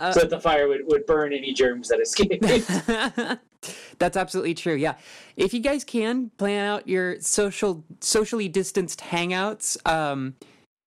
[0.00, 2.42] uh, so that the fire would, would burn any germs that escaped.
[3.98, 4.74] that's absolutely true.
[4.74, 4.94] Yeah.
[5.36, 10.34] If you guys can plan out your social socially distanced hangouts, um,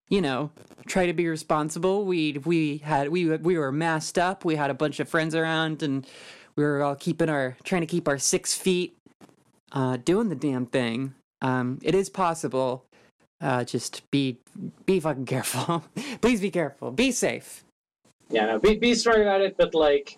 [0.08, 0.50] you know,
[0.86, 2.04] try to be responsible.
[2.04, 4.44] We we had we we were masked up.
[4.44, 6.06] We had a bunch of friends around and
[6.56, 8.96] we were all keeping our trying to keep our 6 feet
[9.72, 11.14] uh doing the damn thing.
[11.40, 12.84] Um it is possible.
[13.42, 14.38] Uh just be
[14.86, 15.84] be fucking careful.
[16.20, 16.90] Please be careful.
[16.92, 17.64] Be safe.
[18.30, 20.16] yeah, no, be be smart about it, but like,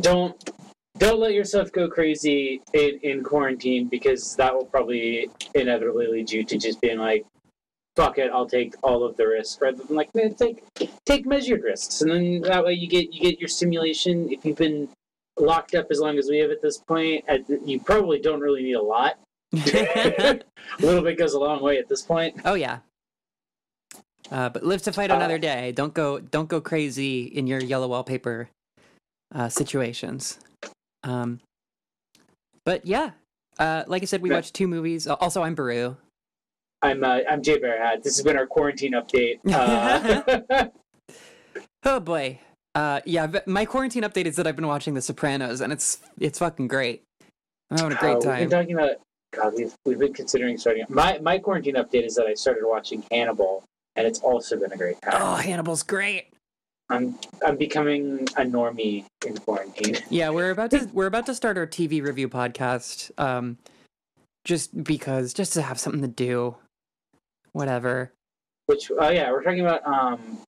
[0.00, 0.50] don't
[0.98, 6.44] don't let yourself go crazy in, in quarantine because that will probably inevitably lead you
[6.44, 7.26] to just being like,
[7.96, 10.62] "Fuck it, I'll take all of the risk," rather than like, man, take
[11.04, 14.30] take measured risks, and then that way you get you get your stimulation.
[14.32, 14.88] If you've been
[15.36, 17.24] locked up as long as we have at this point,
[17.64, 19.18] you probably don't really need a lot.
[19.74, 20.40] a
[20.80, 22.40] little bit goes a long way at this point.
[22.44, 22.78] Oh yeah.
[24.30, 25.72] Uh, but live to fight Uh, another day.
[25.72, 28.48] Don't go don't go crazy in your yellow wallpaper
[29.34, 30.38] uh, situations.
[31.02, 31.40] Um,
[32.64, 33.10] but yeah,
[33.58, 35.06] uh, like I said, we watched two movies.
[35.06, 35.96] Also, I'm Baru.
[36.82, 38.02] I'm uh, I'm Jay Bearhat.
[38.02, 39.40] This has been our quarantine update.
[39.50, 40.68] Uh,
[41.86, 42.40] Oh boy.
[42.74, 46.38] Uh, yeah, my quarantine update is that I've been watching The Sopranos, and it's it's
[46.38, 47.02] fucking great.
[47.70, 48.40] I'm having a great We've time.
[48.40, 48.92] been talking about
[49.36, 49.54] God.
[49.56, 50.84] We've we've been considering starting.
[50.88, 53.64] My my quarantine update is that I started watching Hannibal,
[53.96, 55.14] and it's also been a great time.
[55.20, 56.26] Oh, Hannibal's great.
[56.90, 59.96] I'm I'm becoming a normie in quarantine.
[60.10, 63.10] Yeah, we're about to we're about to start our TV review podcast.
[63.18, 63.58] Um,
[64.44, 66.56] just because, just to have something to do.
[67.52, 68.12] Whatever.
[68.66, 70.38] Which oh yeah, we're talking about um.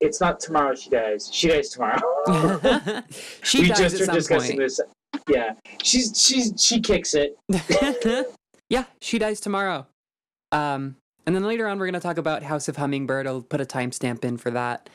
[0.00, 1.30] It's not tomorrow she dies.
[1.32, 2.00] She dies tomorrow.
[3.44, 4.58] she we dies just at were discussing point.
[4.58, 4.80] this.
[5.28, 7.36] Yeah, she's she's she kicks it.
[8.68, 9.86] yeah, she dies tomorrow.
[10.50, 10.96] Um,
[11.26, 13.26] and then later on, we're going to talk about House of Hummingbird.
[13.26, 14.90] I'll put a timestamp in for that.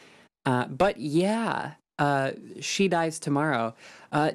[0.46, 3.76] Uh, but yeah, uh, she dies tomorrow.
[4.12, 4.32] Uh,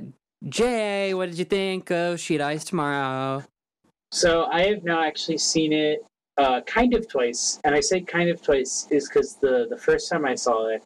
[0.48, 3.44] Jay, what did you think of She Dies Tomorrow?
[4.10, 6.04] So I have now actually seen it
[6.36, 10.10] uh, kind of twice, and I say kind of twice is because the the first
[10.10, 10.82] time I saw it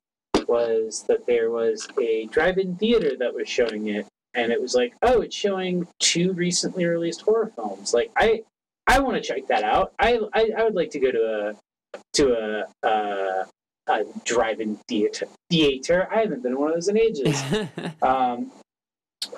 [0.46, 4.06] was that there was a drive-in theater that was showing it,
[4.36, 7.92] and it was like, oh, it's showing two recently released horror films.
[7.94, 8.42] Like I
[8.86, 9.92] I want to check that out.
[9.98, 12.86] I, I I would like to go to a to a.
[12.86, 13.44] Uh,
[13.88, 15.26] a drive-in theater.
[15.50, 16.08] Theater.
[16.10, 17.40] I haven't been in one of those in ages.
[18.02, 18.50] Um,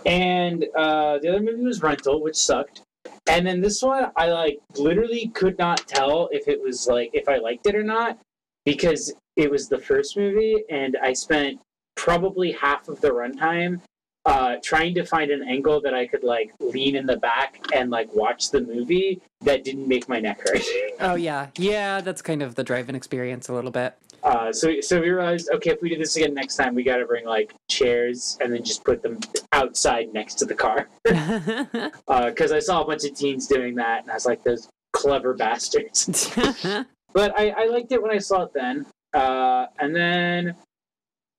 [0.05, 2.83] and uh, the other movie was Rental, which sucked.
[3.29, 7.29] And then this one, I like literally could not tell if it was like if
[7.29, 8.19] I liked it or not
[8.65, 11.61] because it was the first movie, and I spent
[11.97, 13.81] probably half of the runtime
[14.29, 17.91] uh, trying to find an angle that I could like lean in the back and
[17.91, 20.63] like watch the movie that didn't make my neck hurt.
[21.01, 21.47] oh, yeah.
[21.57, 23.95] Yeah, that's kind of the drive in experience a little bit.
[24.23, 26.99] Uh, so so we realized, okay, if we do this again next time, we got
[26.99, 29.19] to bring like chairs and then just put them
[29.53, 30.89] outside next to the car.
[32.29, 35.35] Because I saw a bunch of teens doing that, and I was like, those clever
[35.35, 36.31] bastards.
[37.13, 38.87] but I, I liked it when I saw it then.
[39.15, 40.55] Uh, and then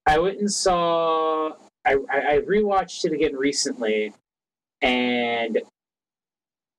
[0.06, 1.52] I went and saw.
[1.90, 4.12] I, I I rewatched it again recently,
[4.80, 5.60] and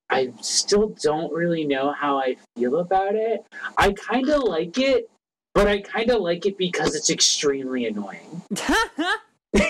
[0.10, 3.46] I still don't really know how I feel about it.
[3.78, 5.10] I kind of like it,
[5.54, 8.42] but I kind of like it because it's extremely annoying.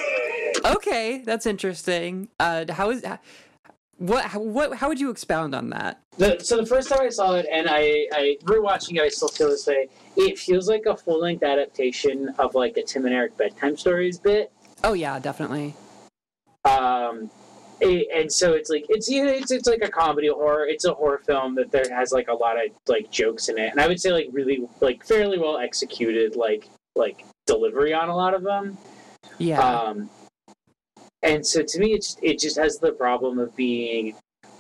[0.66, 2.28] okay, that's interesting.
[2.40, 3.04] Uh, how is
[3.98, 6.02] what how, what how would you expound on that?
[6.18, 9.30] The, so the first time I saw it, and I, I rewatching it, I still
[9.30, 9.88] feel this way.
[10.18, 14.18] It feels like a full length adaptation of like a Tim and Eric bedtime stories
[14.18, 14.52] bit.
[14.84, 15.76] Oh yeah, definitely.
[16.66, 17.30] Um,
[17.80, 20.66] it, and so it's like it's it's it's like a comedy horror.
[20.68, 23.72] It's a horror film that there has like a lot of like jokes in it,
[23.72, 28.16] and I would say like really like fairly well executed like like delivery on a
[28.16, 28.78] lot of them.
[29.38, 29.60] Yeah.
[29.60, 30.10] Um,
[31.24, 34.16] and so to me, it just, it just has the problem of being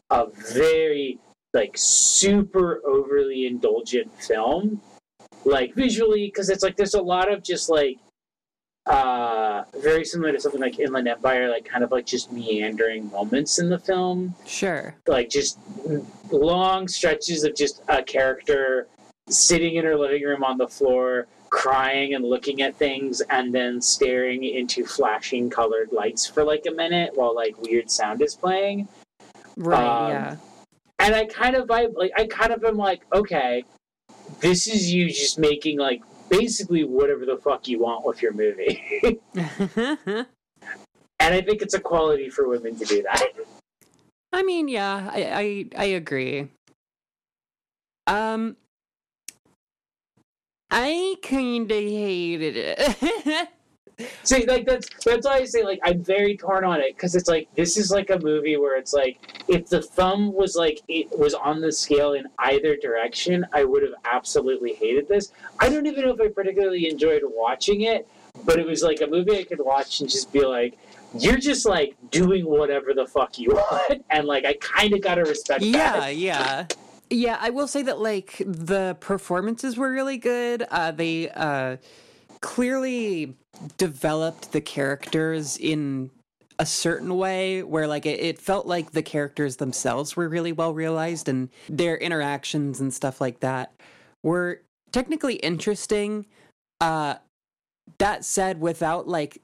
[0.10, 1.20] a very
[1.54, 4.82] like super overly indulgent film,
[5.46, 7.98] like visually, because it's like there's a lot of just like
[9.82, 13.70] very similar to something like Inland Empire, like kind of like just meandering moments in
[13.70, 14.96] the film, sure.
[15.08, 15.60] like just
[16.32, 18.88] long stretches of just a character
[19.30, 23.82] sitting in her living room on the floor crying and looking at things and then
[23.82, 28.88] staring into flashing colored lights for like a minute while like weird sound is playing
[29.58, 30.06] Right.
[30.06, 30.36] Um, yeah.
[31.00, 33.66] and i kind of vibe like i kind of am like okay
[34.40, 36.02] this is you just making like
[36.32, 38.82] basically whatever the fuck you want with your movie
[39.36, 40.26] and
[41.20, 43.28] i think it's a quality for women to do that
[44.34, 46.48] I mean, yeah, I, I I agree.
[48.08, 48.56] Um,
[50.70, 53.50] I kind of hated it.
[54.24, 57.28] See, like that's that's why I say like I'm very torn on it because it's
[57.28, 61.08] like this is like a movie where it's like if the thumb was like it
[61.18, 65.32] was on the scale in either direction, I would have absolutely hated this.
[65.60, 68.08] I don't even know if I particularly enjoyed watching it,
[68.46, 70.78] but it was like a movie I could watch and just be like,
[71.18, 75.24] you're just like doing whatever the fuck you want, and like I kind of gotta
[75.24, 76.16] respect yeah, that.
[76.16, 76.68] yeah.
[77.14, 80.66] Yeah, I will say that like the performances were really good.
[80.72, 81.78] Uh they uh
[82.42, 83.36] clearly
[83.78, 86.10] developed the characters in
[86.60, 90.74] a certain way where like it, it felt like the characters themselves were really well
[90.74, 93.74] realized and their interactions and stuff like that
[94.24, 94.62] were
[94.92, 96.26] technically interesting.
[96.80, 97.16] Uh
[97.98, 99.42] that said without like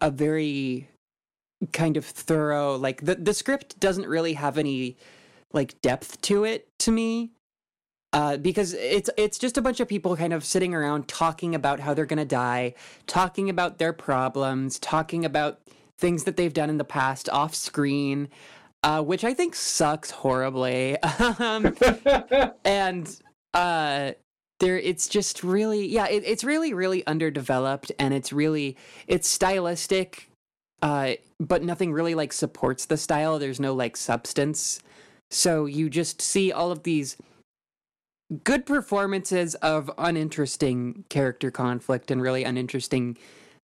[0.00, 0.88] a very
[1.72, 4.96] kind of thorough like the the script doesn't really have any
[5.52, 7.30] like depth to it to me
[8.14, 11.80] uh, because it's it's just a bunch of people kind of sitting around talking about
[11.80, 12.72] how they're gonna die,
[13.08, 15.60] talking about their problems, talking about
[15.98, 18.28] things that they've done in the past off screen,
[18.84, 20.96] uh, which I think sucks horribly.
[21.40, 21.74] um,
[22.64, 23.20] and
[23.52, 24.12] uh,
[24.60, 28.76] there, it's just really, yeah, it, it's really, really underdeveloped, and it's really,
[29.08, 30.30] it's stylistic,
[30.82, 33.40] uh, but nothing really like supports the style.
[33.40, 34.80] There's no like substance,
[35.32, 37.16] so you just see all of these
[38.42, 43.16] good performances of uninteresting character conflict and really uninteresting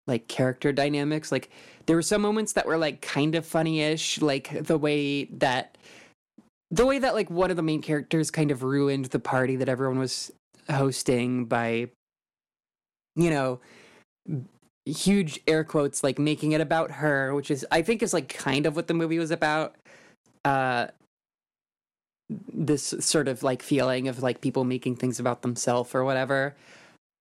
[0.07, 1.31] like character dynamics.
[1.31, 1.49] Like
[1.85, 5.77] there were some moments that were like kind of funny-ish like the way that
[6.71, 9.69] the way that like one of the main characters kind of ruined the party that
[9.69, 10.31] everyone was
[10.69, 11.89] hosting by
[13.15, 13.59] you know
[14.85, 18.65] huge air quotes like making it about her which is i think is like kind
[18.65, 19.75] of what the movie was about.
[20.45, 20.87] Uh
[22.29, 26.55] this sort of like feeling of like people making things about themselves or whatever.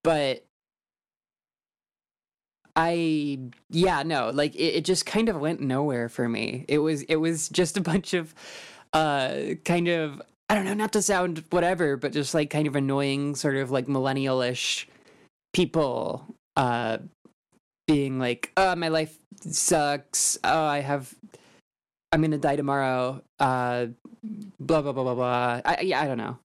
[0.05, 0.45] But
[2.77, 3.37] i
[3.71, 6.65] yeah no like it, it just kind of went nowhere for me.
[6.69, 8.35] It was it was just a bunch of
[8.93, 12.77] uh kind of i don't know not to sound whatever but just like kind of
[12.77, 14.89] annoying sort of like millennial-ish
[15.53, 16.25] people
[16.57, 16.99] uh
[17.87, 20.39] being like oh my life sucks.
[20.45, 21.13] Oh i have
[22.13, 23.23] i'm gonna die tomorrow.
[23.41, 23.87] Uh
[24.61, 25.61] blah blah blah blah blah.
[25.64, 26.38] I yeah, I don't know.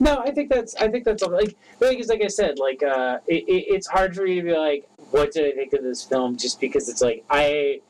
[0.00, 2.58] No, I think that's I think that's all- like the thing is like I said
[2.58, 5.72] like uh it, it, it's hard for me to be like what did I think
[5.74, 7.80] of this film just because it's like I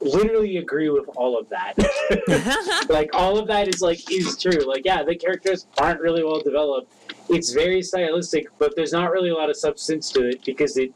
[0.00, 1.74] literally agree with all of that.
[2.88, 4.66] like all of that is like is true.
[4.66, 6.92] Like yeah, the characters aren't really well developed.
[7.30, 10.92] It's very stylistic, but there's not really a lot of substance to it because it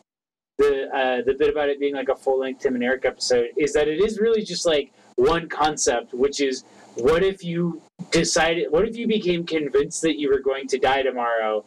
[0.59, 3.49] the uh, the bit about it being like a full length Tim and Eric episode
[3.56, 6.64] is that it is really just like one concept, which is
[6.96, 7.80] what if you
[8.11, 11.64] decided what if you became convinced that you were going to die tomorrow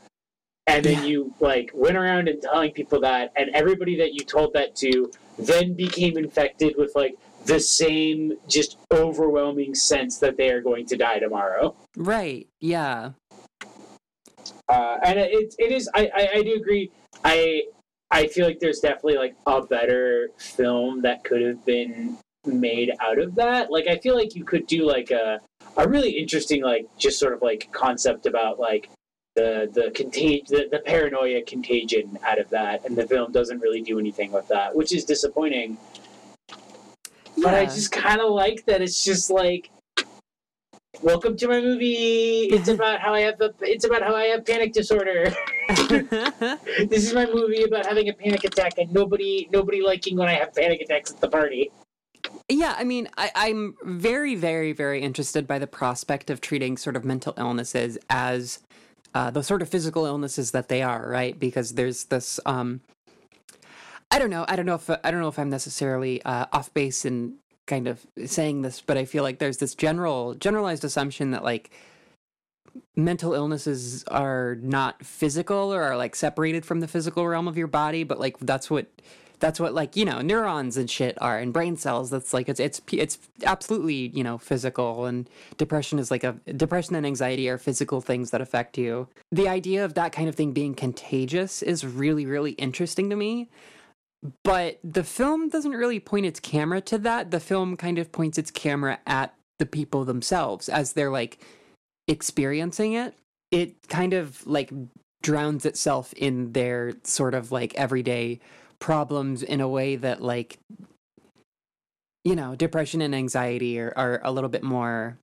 [0.67, 1.05] and then Yeah.
[1.05, 5.11] you like went around and telling people that and everybody that you told that to
[5.37, 7.15] then became infected with like
[7.45, 12.47] the same just overwhelming sense that they are going to die tomorrow right.
[12.59, 13.11] Yeah.
[14.69, 16.91] uh, and it, it is I, I, I do agree
[17.23, 17.63] i
[18.11, 23.19] i feel like there's definitely like a better film that could have been made out
[23.19, 23.71] of that.
[23.71, 25.39] Like i feel like you could do like a
[25.77, 28.89] a really interesting like just sort of like concept about like
[29.35, 33.81] the the contag- the, the paranoia contagion out of that and the film doesn't really
[33.81, 35.77] do anything with that which is disappointing.
[37.41, 39.69] But i just kind of like that it's just like
[41.01, 42.47] welcome to my movie.
[42.51, 45.33] It's about how i have a, it's about how i have panic disorder.
[46.89, 50.33] This is my movie about having a panic attack and nobody nobody liking when I
[50.33, 51.71] have panic attacks at the party.
[52.49, 56.95] Yeah, I mean, I, I'm very, very, very interested by the prospect of treating sort
[56.95, 58.59] of mental illnesses as
[59.15, 61.39] uh, the sort of physical illnesses that they are, right?
[61.39, 62.39] Because there's this.
[62.45, 62.81] Um,
[64.11, 64.45] I don't know.
[64.47, 67.35] I don't know if I don't know if I'm necessarily uh, off base in
[67.65, 71.71] kind of saying this, but I feel like there's this general generalized assumption that like
[72.95, 77.67] mental illnesses are not physical or are like separated from the physical realm of your
[77.67, 78.87] body, but like that's what
[79.39, 82.09] that's what like you know neurons and shit are and brain cells.
[82.09, 86.95] That's like it's it's it's absolutely you know physical and depression is like a depression
[86.95, 89.07] and anxiety are physical things that affect you.
[89.31, 93.49] The idea of that kind of thing being contagious is really really interesting to me
[94.43, 97.31] but the film doesn't really point its camera to that.
[97.31, 101.39] The film kind of points its camera at the people themselves as they're like
[102.07, 103.15] experiencing it.
[103.51, 104.71] It kind of like
[105.21, 108.39] drowns itself in their sort of like everyday
[108.85, 110.59] problems in a way that like
[112.23, 115.17] you know depression and anxiety are, are a little bit more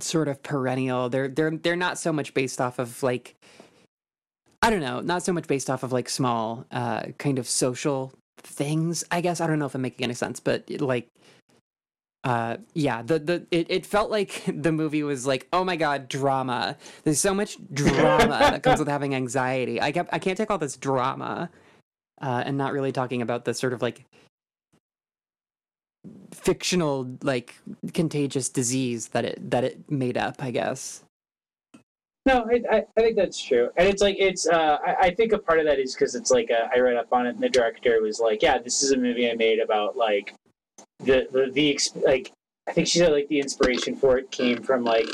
[0.00, 1.08] sort of perennial.
[1.08, 3.34] They're they're they're not so much based off of like
[4.60, 8.12] i don't know not so much based off of like small uh kind of social
[8.42, 9.40] things i guess.
[9.40, 11.08] I don't know if i'm making any sense but like
[12.24, 16.08] uh yeah the the it, it felt like the movie was like oh my god
[16.08, 16.76] drama.
[17.04, 19.80] There's so much drama that comes with having anxiety.
[19.80, 21.48] I kept i can't take all this drama
[22.20, 24.04] uh, and not really talking about the sort of like
[26.32, 27.56] fictional like
[27.92, 31.02] contagious disease that it that it made up i guess.
[32.24, 33.70] No i, I, think that's true.
[33.76, 36.30] And it's like it's uh, I, I think a part of that is because it's
[36.30, 38.92] like uh, I read up on it and the director was like yeah this is
[38.92, 40.34] a movie i made about like
[41.00, 42.32] the the, the like
[42.68, 45.06] i think she said like the inspiration for it came from like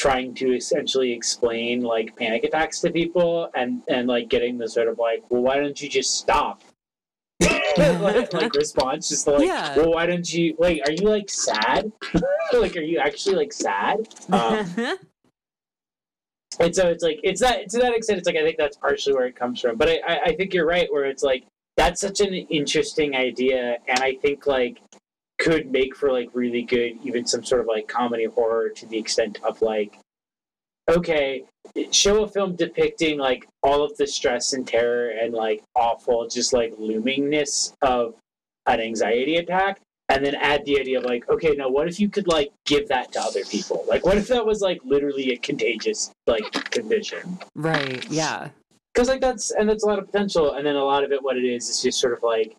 [0.00, 4.88] trying to essentially explain like panic attacks to people and and like getting the sort
[4.88, 6.62] of like well why don't you just stop?
[7.76, 9.76] Like, like, response just like yeah.
[9.76, 11.92] well why don't you like are you like sad?
[12.52, 14.08] Like are you actually like sad?
[14.32, 14.66] Um,
[16.58, 19.14] and so it's like it's that to that extent it's like i think that's partially
[19.14, 21.44] where it comes from but I, I i think you're right where it's like
[21.76, 24.80] that's such an interesting idea and i think like
[25.40, 28.98] could make for like really good even some sort of like comedy horror to the
[28.98, 29.98] extent of like
[30.88, 31.44] okay
[31.90, 36.52] show a film depicting like all of the stress and terror and like awful just
[36.52, 38.14] like loomingness of
[38.66, 39.80] an anxiety attack
[40.10, 42.88] and then add the idea of like okay now what if you could like give
[42.88, 43.84] that to other people?
[43.88, 47.38] Like what if that was like literally a contagious like condition?
[47.54, 48.48] Right yeah.
[48.92, 51.22] Because like that's and that's a lot of potential and then a lot of it
[51.22, 52.56] what it is is just sort of like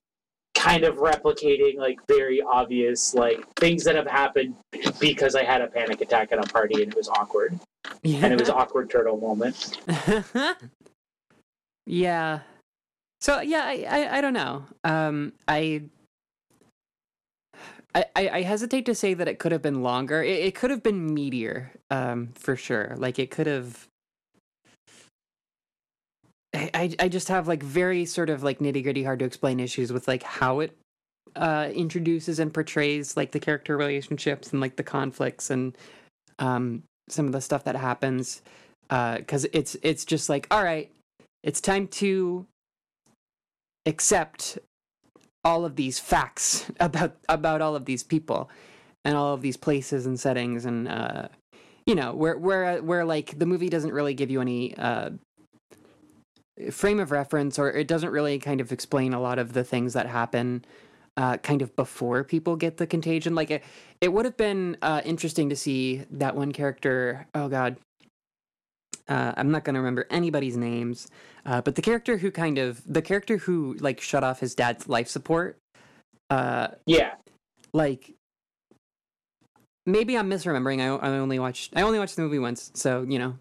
[0.62, 4.56] kind of replicating like very obvious like things that have happened
[5.00, 7.60] because I had a panic attack at a party and it was awkward.
[8.04, 8.20] Yeah.
[8.24, 9.80] And it was awkward turtle moment.
[11.88, 12.42] yeah.
[13.22, 14.66] So yeah, I, I, I don't know.
[14.84, 15.84] Um I
[17.94, 20.24] I, I hesitate to say that it could have been longer.
[20.24, 22.96] It, it could have been meatier, um, for sure.
[22.98, 23.90] Like it could have
[26.54, 29.94] I, I just have like very sort of like nitty gritty, hard to explain issues
[29.94, 30.78] with like how it
[31.36, 35.78] uh, introduces and portrays like the character relationships and like the conflicts and
[36.40, 38.42] um, some of the stuff that happens.
[38.90, 40.92] Because uh, it's it's just like all right,
[41.44, 42.46] it's time to
[43.86, 44.60] accept
[45.44, 48.50] all of these facts about about all of these people
[49.06, 51.28] and all of these places and settings and uh,
[51.86, 55.10] you know where where where like the movie doesn't really give you any uh,
[56.72, 59.94] frame of reference or it doesn't really kind of explain a lot of the things
[59.94, 60.64] that happen
[61.18, 63.36] uh, kind of before people get the contagion.
[63.36, 63.64] Like it,
[64.02, 67.78] it would have been uh, interesting to see that one character oh god
[69.08, 71.08] uh, i'm not going to remember anybody's names
[71.46, 74.90] uh, but the character who kind of the character who like shut off his dad's
[74.90, 75.58] life support
[76.30, 77.14] uh, yeah.
[77.74, 78.14] like
[79.86, 80.82] maybe i'm misremembering.
[80.82, 83.38] I, I only watched i only watched the movie once so you know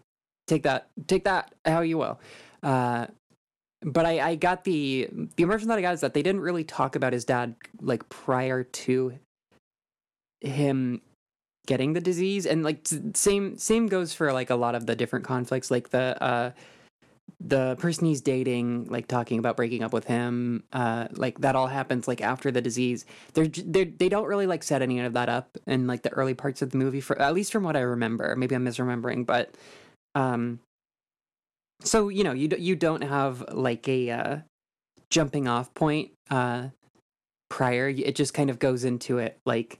[0.47, 2.19] take that take that how you will
[2.63, 3.07] uh,
[3.83, 6.63] but I, I got the the impression that I got is that they didn't really
[6.63, 9.13] talk about his dad like prior to
[10.41, 11.01] him
[11.67, 15.25] getting the disease, and like same same goes for like a lot of the different
[15.25, 16.51] conflicts, like the uh,
[17.39, 21.67] the person he's dating, like talking about breaking up with him, uh, like that all
[21.67, 23.05] happens like after the disease.
[23.33, 26.35] They're, they're they don't really like set any of that up in like the early
[26.35, 28.35] parts of the movie, for at least from what I remember.
[28.35, 29.55] Maybe I'm misremembering, but
[30.13, 30.59] um,
[31.83, 34.37] so you know you you don't have like a uh,
[35.09, 36.69] jumping off point uh,
[37.49, 37.89] prior.
[37.89, 39.79] It just kind of goes into it like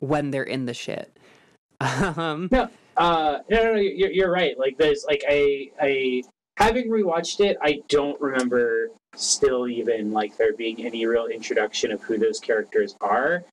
[0.00, 1.16] when they're in the shit.
[1.80, 4.58] um, no, uh, no, no, no, you're, you're right.
[4.58, 6.22] Like there's like a I
[6.56, 12.02] having rewatched it, I don't remember still even like there being any real introduction of
[12.02, 13.44] who those characters are.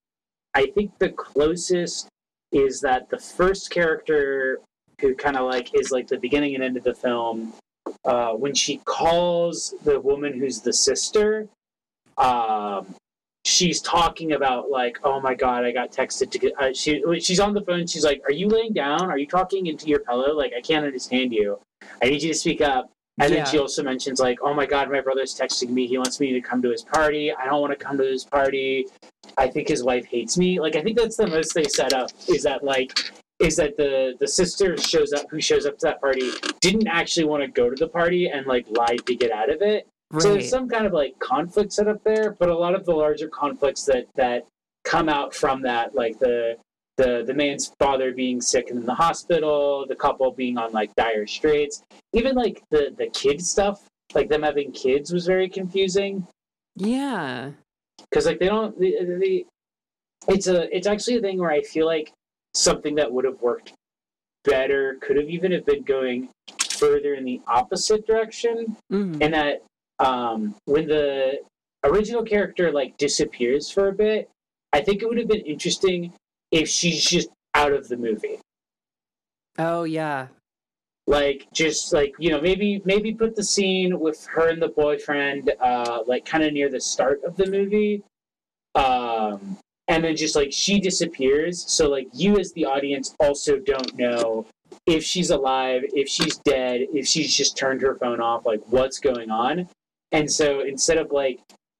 [0.53, 2.07] I think the closest
[2.51, 4.59] is that the first character
[5.01, 7.53] who kind of like is like the beginning and end of the film
[8.05, 11.47] uh, when she calls the woman who's the sister
[12.17, 12.93] um,
[13.45, 17.39] she's talking about like oh my god i got texted to get uh, she she's
[17.39, 19.09] on the phone she's like are you laying down?
[19.11, 20.33] Are you talking into your pillow?
[20.33, 21.59] Like i can't understand you.
[22.01, 22.89] I need you to speak up.
[23.19, 23.43] And Yeah.
[23.43, 25.87] then she also mentions like oh my god my brother's texting me.
[25.87, 27.33] He wants me to come to his party.
[27.33, 28.87] I don't want to come to his party.
[29.37, 30.59] I think his wife hates me.
[30.59, 34.15] Like i think that's the most they set up is that like is that the
[34.19, 37.69] the sister shows up who shows up to that party didn't actually want to go
[37.69, 39.87] to the party and like lied to get out of it.
[40.19, 42.91] So there's some kind of like conflict set up there, but a lot of the
[42.91, 44.45] larger conflicts that that
[44.83, 46.57] come out from that, like the
[46.97, 50.93] the the man's father being sick and in the hospital, the couple being on like
[50.95, 51.81] dire straits,
[52.13, 56.27] even like the the kid stuff, like them having kids was very confusing.
[56.75, 57.51] Yeah.
[58.09, 59.45] because like they don't the, the
[60.27, 62.11] it's a it's actually a thing where I feel like
[62.53, 63.73] something that would have worked
[64.43, 66.29] better could have even have been going
[66.69, 69.21] further in the opposite direction Mhm.
[69.21, 69.63] and that
[69.99, 71.39] um, when the
[71.85, 74.29] original character like disappears for a bit,
[74.73, 76.13] I think it would have been interesting
[76.51, 78.39] if she's just out of the movie.
[79.57, 80.27] Oh yeah.
[81.07, 85.51] Like just like you know maybe maybe put the scene with her and the boyfriend
[85.61, 88.01] uh, like kind of near the start of the movie,
[88.75, 91.63] um, and then just like she disappears.
[91.69, 94.45] So like you as the audience also don't know
[94.85, 98.99] if she's alive, if she's dead, if she's just turned her phone off, like what's
[98.99, 99.67] going on.
[100.11, 101.39] And so instead of like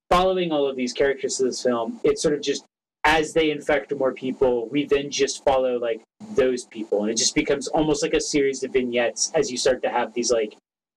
[0.09, 2.65] following all of these characters to this film, it's sort of just
[3.05, 6.01] as they infect more people, we then just follow like
[6.35, 7.01] those people.
[7.01, 10.13] And it just becomes almost like a series of vignettes as you start to have
[10.13, 10.55] these like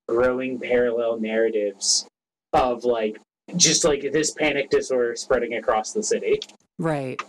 [0.09, 2.07] growing parallel narratives
[2.53, 3.19] of like
[3.57, 6.41] just like this panic disorder spreading across the city.
[6.79, 7.21] Right.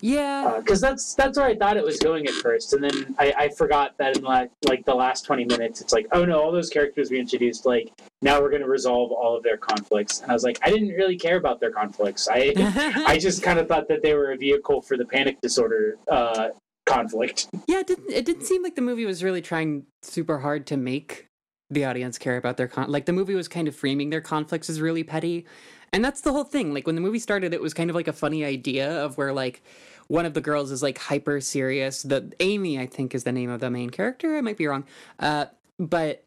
[0.00, 0.58] Yeah.
[0.58, 3.48] Because that's that's where I thought it was going at first, and then I, I
[3.48, 6.70] forgot that in like like the last twenty minutes, it's like, oh no, all those
[6.70, 7.90] characters we introduced, like
[8.22, 10.90] now we're going to resolve all of their conflicts, and I was like, I didn't
[10.90, 12.28] really care about their conflicts.
[12.30, 12.52] I
[13.06, 16.50] I just kind of thought that they were a vehicle for the panic disorder uh,
[16.86, 17.48] conflict.
[17.66, 20.76] yeah, it didn't it didn't seem like the movie was really trying super hard to
[20.76, 21.26] make
[21.70, 24.70] the audience care about their con like the movie was kind of framing their conflicts
[24.70, 25.44] as really petty.
[25.92, 26.74] And that's the whole thing.
[26.74, 29.32] Like when the movie started it was kind of like a funny idea of where
[29.32, 29.62] like
[30.08, 32.02] one of the girls is like hyper serious.
[32.02, 34.36] The Amy, I think, is the name of the main character.
[34.36, 34.84] I might be wrong.
[35.18, 35.46] Uh
[35.78, 36.24] but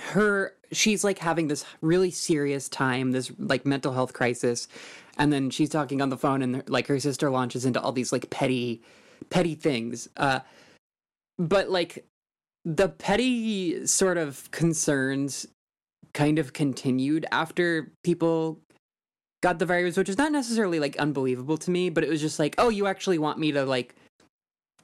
[0.00, 4.68] her she's like having this really serious time this like mental health crisis
[5.16, 8.12] and then she's talking on the phone and like her sister launches into all these
[8.12, 8.82] like petty
[9.30, 10.40] petty things uh
[11.38, 12.04] but like
[12.64, 15.46] the petty sort of concerns
[16.14, 18.60] kind of continued after people
[19.42, 22.38] got the virus which is not necessarily like unbelievable to me but it was just
[22.38, 23.94] like oh you actually want me to like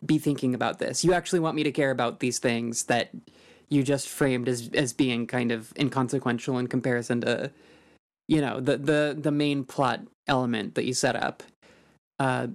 [0.04, 1.04] be thinking about this.
[1.04, 3.10] You actually want me to care about these things that
[3.68, 7.50] you just framed as as being kind of inconsequential in comparison to
[8.28, 11.42] you know the the the main plot element that you set up.
[12.18, 12.48] Uh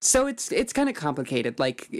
[0.00, 1.90] so it's it's kind of complicated like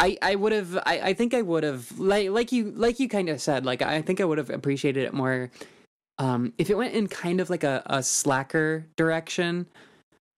[0.00, 3.08] i i would have i i think i would have like like you like you
[3.08, 5.50] kind of said like i think i would have appreciated it more
[6.18, 9.66] um if it went in kind of like a, a slacker direction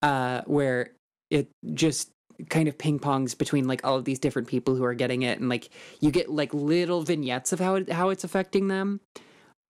[0.01, 0.91] uh where
[1.31, 2.11] it just
[2.49, 5.39] kind of ping pongs between like all of these different people who are getting it
[5.39, 5.69] and like
[6.01, 8.99] you get like little vignettes of how it, how it's affecting them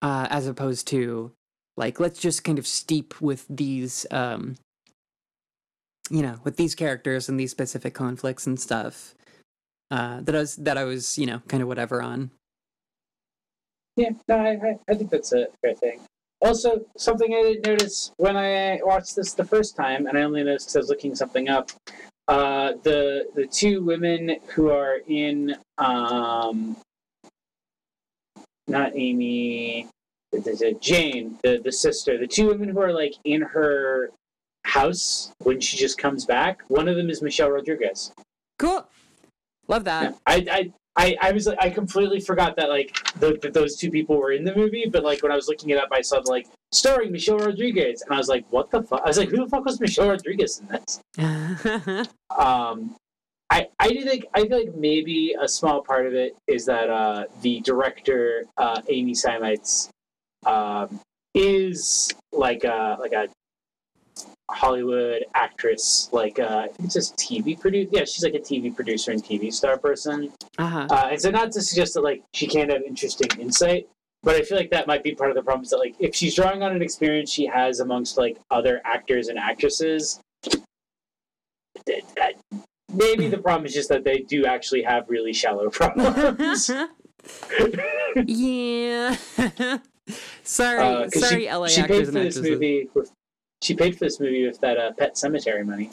[0.02, 1.32] uh as opposed to
[1.78, 4.56] like let's just kind of steep with these um
[6.10, 9.14] you know with these characters and these specific conflicts and stuff
[9.94, 12.32] uh that I was that I was you know kind of whatever on
[13.96, 16.00] Yeah, no, I, I, think that's a fair thing.
[16.42, 20.44] Also, something I didn't notice when I watched this the first time, and I only
[20.44, 21.70] noticed because I was looking something up.
[22.28, 26.76] Uh, the the two women who are in um,
[28.68, 29.88] not Amy,
[30.80, 32.18] Jane, the the sister.
[32.18, 34.10] The two women who are like in her
[34.66, 36.64] house when she just comes back.
[36.68, 38.12] One of them is Michelle Rodriguez.
[38.58, 38.88] cool
[39.68, 43.76] love that I, I, I, I was I completely forgot that like the, that those
[43.76, 46.02] two people were in the movie, but like when I was looking it up, I
[46.02, 49.02] saw like starring Michelle Rodriguez, and I was like, what the fuck?
[49.04, 52.08] I was like, who the fuck was Michelle Rodriguez in this?
[52.38, 52.96] Um,
[53.52, 56.90] I I do think I feel like maybe a small part of it is that
[56.90, 59.90] uh, the director uh, Amy Seimetz
[60.46, 61.00] um,
[61.36, 63.30] is like a like a
[64.54, 67.90] Hollywood actress, like uh, I think it's just TV producer.
[67.92, 70.32] Yeah, she's like a TV producer and TV star person.
[70.58, 73.88] uh-huh Uh, and so, not to suggest that like she can't have interesting insight,
[74.24, 75.64] but I feel like that might be part of the problem.
[75.64, 79.28] Is that like if she's drawing on an experience she has amongst like other actors
[79.28, 80.20] and actresses,
[82.94, 86.70] maybe the problem is just that they do actually have really shallow problems.
[88.26, 89.16] yeah.
[90.44, 92.50] sorry, Uh, sorry, she, LA she paid actors for and this actresses.
[92.52, 92.90] movie.
[92.94, 93.12] With,
[93.64, 95.90] she paid for this movie with that uh, Pet Sematary money.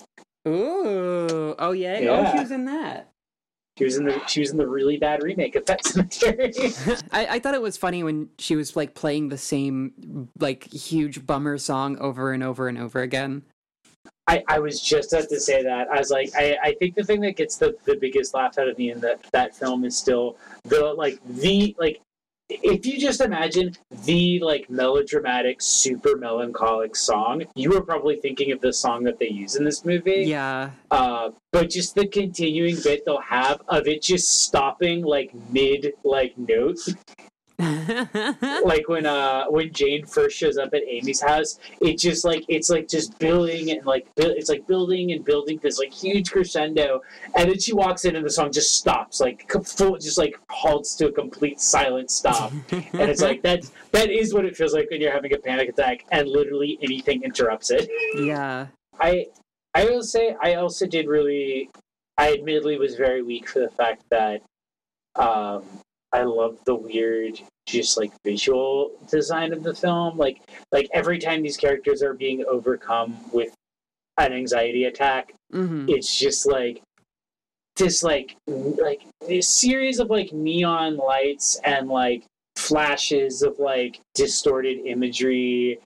[0.49, 1.99] Ooh, oh yeah.
[2.09, 3.09] oh she was in that.
[3.79, 7.03] She was in the she was in the really bad remake of Pet Sematary.
[7.13, 11.25] I, I thought it was funny when she was like playing the same like huge
[11.27, 13.43] bummer song over and over and over again.
[14.27, 15.89] I, I was just about to say that.
[15.89, 18.69] I was like, I, I think the thing that gets the, the biggest laugh out
[18.69, 22.01] of me in that, that film is still the like the like
[22.51, 28.61] if you just imagine the like melodramatic, super melancholic song, you were probably thinking of
[28.61, 30.25] the song that they use in this movie.
[30.27, 30.71] Yeah.
[30.91, 36.37] Uh, but just the continuing bit they'll have of it just stopping like mid like
[36.37, 36.81] note
[38.65, 42.71] like when uh when Jane first shows up at Amy's house, it just like it's
[42.71, 47.03] like just building and like bu- it's like building and building this like huge crescendo,
[47.37, 50.39] and then she walks in and the song just stops like co- full just like
[50.49, 54.73] halts to a complete silent stop, and it's like that that is what it feels
[54.73, 57.89] like when you're having a panic attack and literally anything interrupts it.
[58.17, 58.67] yeah.
[58.99, 59.27] I
[59.75, 61.71] I will say I also did really
[62.19, 64.43] I admittedly was very weak for the fact that
[65.17, 65.65] um
[66.13, 70.19] I love the weird just like visual design of the film.
[70.19, 70.43] Like
[70.73, 73.55] like every time these characters are being overcome with
[74.19, 76.83] an anxiety attack, hmm it's just like
[77.77, 82.25] this like like this series of like neon lights and like
[82.57, 85.79] flashes of like distorted imagery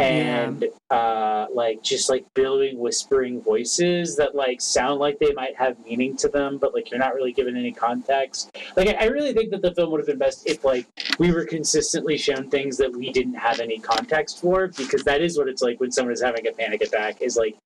[0.00, 5.78] and uh like just like billowing whispering voices that like sound like they might have
[5.84, 8.56] meaning to them but like you're not really given any context.
[8.76, 10.86] Like i, I really think that the film would have been best if like
[11.18, 15.38] we were consistently shown things that we didn't have any context for because that is
[15.38, 17.56] what it's like when someone is having a panic attack is like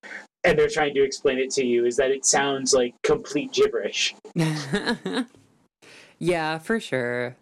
[0.43, 4.13] and they're trying to explain it to you is that it sounds like complete gibberish.
[6.19, 7.35] Yeah, for sure.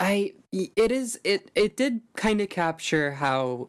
[0.00, 3.68] I it is it it did kind of capture how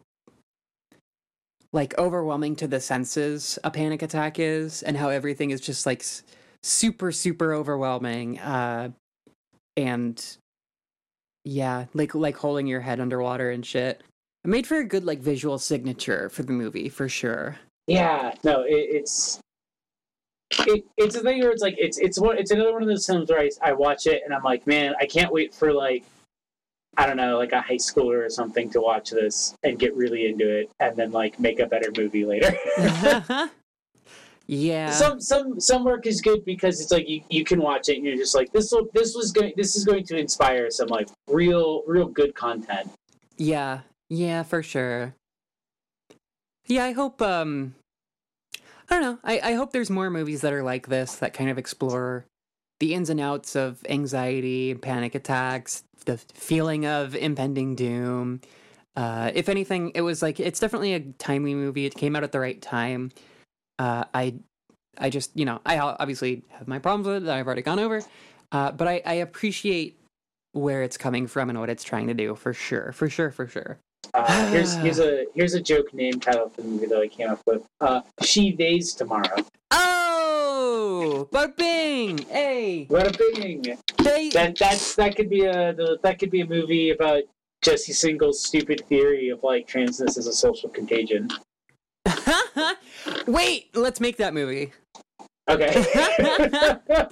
[1.75, 6.03] like overwhelming to the senses a panic attack is and how everything is just like
[6.63, 8.89] super super overwhelming uh
[9.77, 10.38] and
[11.45, 14.01] yeah, like like holding your head underwater and shit.
[14.43, 17.57] It made for a good like visual signature for the movie for sure.
[17.88, 19.39] Yeah, no, it, it's
[20.59, 23.05] it, it's a thing where it's like it's it's one it's another one of those
[23.05, 26.03] films where I, I watch it and I'm like, man, I can't wait for like
[26.97, 30.27] I don't know, like a high schooler or something to watch this and get really
[30.27, 32.55] into it and then like make a better movie later.
[34.47, 34.91] yeah.
[34.91, 38.05] some some some work is good because it's like you, you can watch it and
[38.05, 41.08] you're just like this will this was going this is going to inspire some like
[41.27, 42.89] real real good content.
[43.38, 45.13] Yeah, yeah, for sure.
[46.67, 47.21] Yeah, I hope.
[47.21, 47.75] Um,
[48.89, 49.19] I don't know.
[49.23, 52.25] I I hope there's more movies that are like this that kind of explore
[52.79, 58.41] the ins and outs of anxiety and panic attacks, the feeling of impending doom.
[58.95, 61.85] Uh, if anything, it was like it's definitely a timely movie.
[61.85, 63.11] It came out at the right time.
[63.77, 64.35] Uh, I,
[64.97, 67.79] I just you know I obviously have my problems with it that I've already gone
[67.79, 68.01] over,
[68.51, 69.99] uh, but I, I appreciate
[70.53, 73.47] where it's coming from and what it's trying to do for sure, for sure, for
[73.47, 73.77] sure.
[74.13, 77.29] Uh, here's here's a here's a joke name title for the movie that I came
[77.29, 77.65] up with.
[77.81, 79.45] Uh, she days tomorrow.
[79.71, 79.94] Oh,
[81.31, 83.77] but bing, hey, What a bing!
[84.03, 87.23] they, That that's that could be a that could be a movie about
[87.61, 91.29] Jesse Singal's stupid theory of like transness as a social contagion.
[93.27, 94.71] Wait, let's make that movie.
[95.49, 95.85] Okay.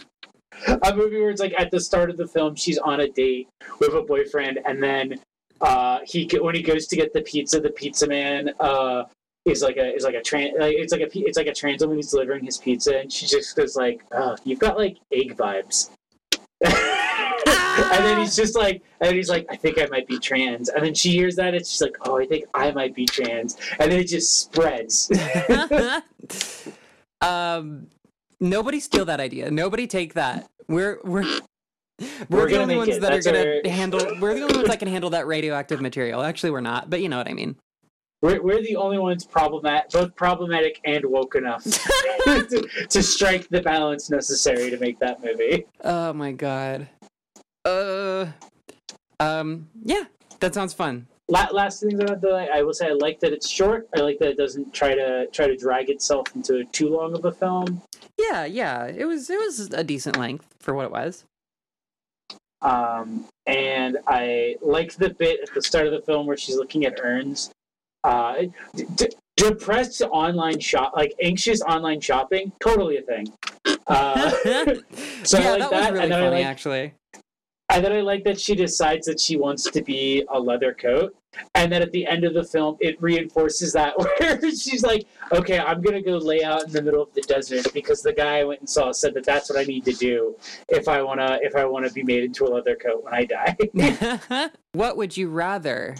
[0.84, 3.48] a movie where it's like at the start of the film she's on a date
[3.80, 5.20] with a boyfriend and then
[5.62, 9.04] uh he when he goes to get the pizza the pizza man uh
[9.46, 11.82] is like a is like a trans like, it's like a it's like a trans
[11.82, 15.36] woman who's delivering his pizza and she just goes like oh you've got like egg
[15.36, 15.90] vibes
[16.64, 20.70] and then he's just like and then he's like i think i might be trans
[20.70, 23.58] and then she hears that and she's like oh i think i might be trans
[23.80, 25.12] and then it just spreads
[27.22, 27.88] um,
[28.40, 29.50] nobody steal that idea.
[29.50, 30.50] Nobody take that.
[30.68, 31.26] We're we're.
[32.28, 33.02] We're, We're the only ones it.
[33.02, 34.00] that are gonna our- handle.
[34.20, 36.24] We're the only ones that can handle that radioactive material.
[36.24, 37.56] Actually, we're not, but you know what I mean.
[38.24, 41.64] We're, we're the only ones problematic, both problematic and woke enough
[42.24, 45.66] to, to strike the balance necessary to make that movie.
[45.84, 46.88] Oh my god.
[47.66, 48.28] Uh.
[49.20, 49.68] Um.
[49.84, 50.06] Yeah,
[50.40, 51.06] that sounds fun.
[51.28, 53.90] La- last thing that I, I will say, I like that it's short.
[53.94, 57.26] I like that it doesn't try to try to drag itself into too long of
[57.26, 57.82] a film.
[58.18, 58.86] Yeah, yeah.
[58.86, 61.26] It was it was a decent length for what it was.
[62.62, 66.86] Um, and I liked the bit at the start of the film where she's looking
[66.86, 67.52] at urns.
[68.04, 68.44] Uh,
[68.76, 73.28] d- depressed online shop, like anxious online shopping, totally a thing.
[73.88, 74.30] Uh,
[75.24, 76.94] so yeah, I like that, that, was really and then I funny, like actually.
[77.70, 81.16] and then I like that she decides that she wants to be a leather coat.
[81.56, 85.58] And then at the end of the film, it reinforces that where she's like, okay,
[85.58, 88.40] I'm going to go lay out in the middle of the desert because the guy
[88.40, 90.36] I went and saw said that that's what I need to do
[90.70, 93.14] if I want to if I want to be made into a leather coat when
[93.16, 94.50] I die.
[94.74, 95.96] what would you rather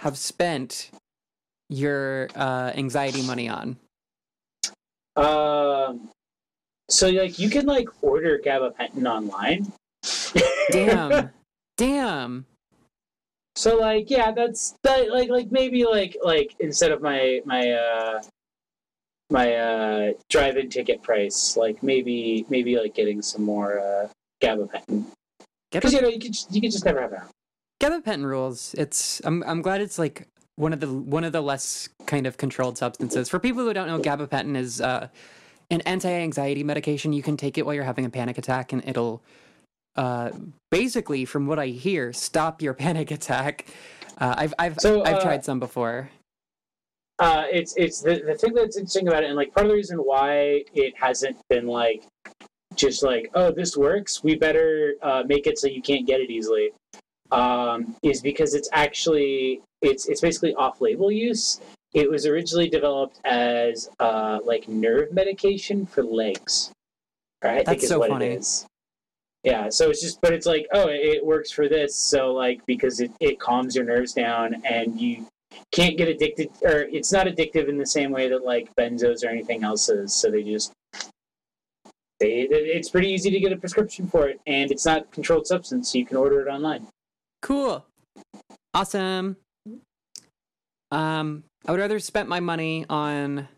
[0.00, 0.90] have spent
[1.68, 3.76] your uh, anxiety money on?
[5.16, 6.08] um,
[6.88, 9.72] so like you can like order gabapentin online.
[10.70, 11.30] Damn.
[11.76, 12.46] Damn.
[13.56, 18.22] So like yeah, that's that, like like maybe like like instead of my my uh
[19.30, 24.08] my uh drive-in ticket price, like maybe maybe like getting some more uh
[24.42, 25.04] gabapentin
[25.70, 27.30] because you know you could you could just never have.
[27.80, 28.74] Gabapentin rules.
[28.78, 32.36] It's I'm I'm glad it's like one of the one of the less kind of
[32.36, 33.28] controlled substances.
[33.28, 35.08] For people who don't know, gabapentin is uh,
[35.70, 37.12] an anti-anxiety medication.
[37.12, 39.22] You can take it while you're having a panic attack, and it'll
[39.96, 40.30] uh,
[40.70, 43.66] basically, from what I hear, stop your panic attack.
[44.18, 46.10] Uh, I've I've So, I've uh, tried some before.
[47.18, 49.76] Uh, it's it's the, the thing that's interesting about it, and like part of the
[49.76, 52.04] reason why it hasn't been like
[52.74, 56.30] just like oh this works, we better uh, make it so you can't get it
[56.30, 56.70] easily,
[57.30, 61.60] um, is because it's actually it's it's basically off-label use.
[61.92, 66.72] It was originally developed as uh, like nerve medication for legs.
[67.44, 67.52] Right?
[67.52, 68.26] I think That's is so what funny.
[68.26, 68.66] it is.
[69.44, 71.96] Yeah, so it's just, but it's like, oh, it, it works for this.
[71.96, 75.26] So like, because it, it calms your nerves down, and you
[75.72, 79.28] can't get addicted, or it's not addictive in the same way that like benzos or
[79.28, 80.14] anything else is.
[80.14, 80.72] So they just,
[82.20, 85.90] they, it's pretty easy to get a prescription for it, and it's not controlled substance,
[85.90, 86.86] so you can order it online.
[87.42, 87.84] Cool.
[88.72, 89.36] Awesome.
[90.92, 93.48] Um, I would rather spend my money on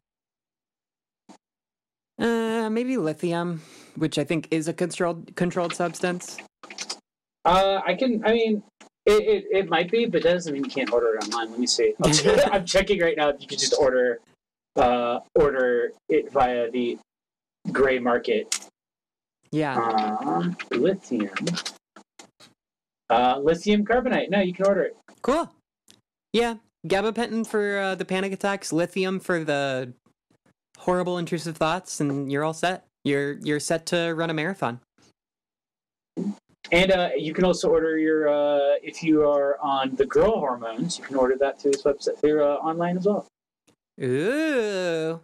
[2.18, 3.60] uh maybe lithium,
[3.96, 6.38] which I think is a controlled controlled substance.
[7.44, 8.62] Uh, I can, I mean.
[9.06, 11.50] It, it, it might be, but that doesn't mean you can't order it online.
[11.50, 11.92] Let me see.
[12.02, 12.14] I'm,
[12.54, 14.18] I'm checking right now if you can just order
[14.76, 16.96] uh, order it via the
[17.70, 18.66] gray market
[19.50, 19.76] Yeah.
[19.76, 21.30] Um, lithium.
[23.10, 24.30] Uh, lithium carbonate.
[24.30, 24.96] No, you can order it.
[25.20, 25.52] Cool.
[26.32, 26.54] Yeah,
[26.86, 29.92] gabapentin for uh, the panic attacks, lithium for the
[30.78, 32.86] horrible intrusive thoughts, and you're all set.
[33.04, 34.80] You're you're set to run a marathon.
[36.72, 40.98] And uh, you can also order your uh, if you are on the girl hormones,
[40.98, 43.26] you can order that through this website through uh, online as well.
[44.02, 45.20] Ooh,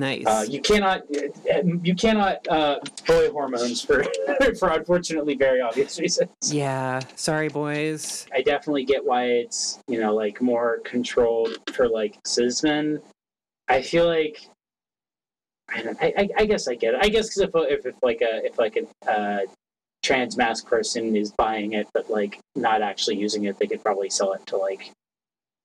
[0.00, 0.26] nice.
[0.26, 1.02] Uh, you cannot
[1.82, 4.04] you cannot uh, boy hormones for
[4.58, 6.30] for unfortunately very obvious reasons.
[6.50, 8.26] yeah, sorry, boys.
[8.34, 13.00] I definitely get why it's you know like more controlled for like cis men.
[13.68, 14.48] I feel like
[15.68, 15.94] I.
[16.00, 17.00] I, I, guess I get it.
[17.02, 19.40] I guess because if, if if like a if like a uh,
[20.02, 24.10] trans mask person is buying it but like not actually using it, they could probably
[24.10, 24.90] sell it to like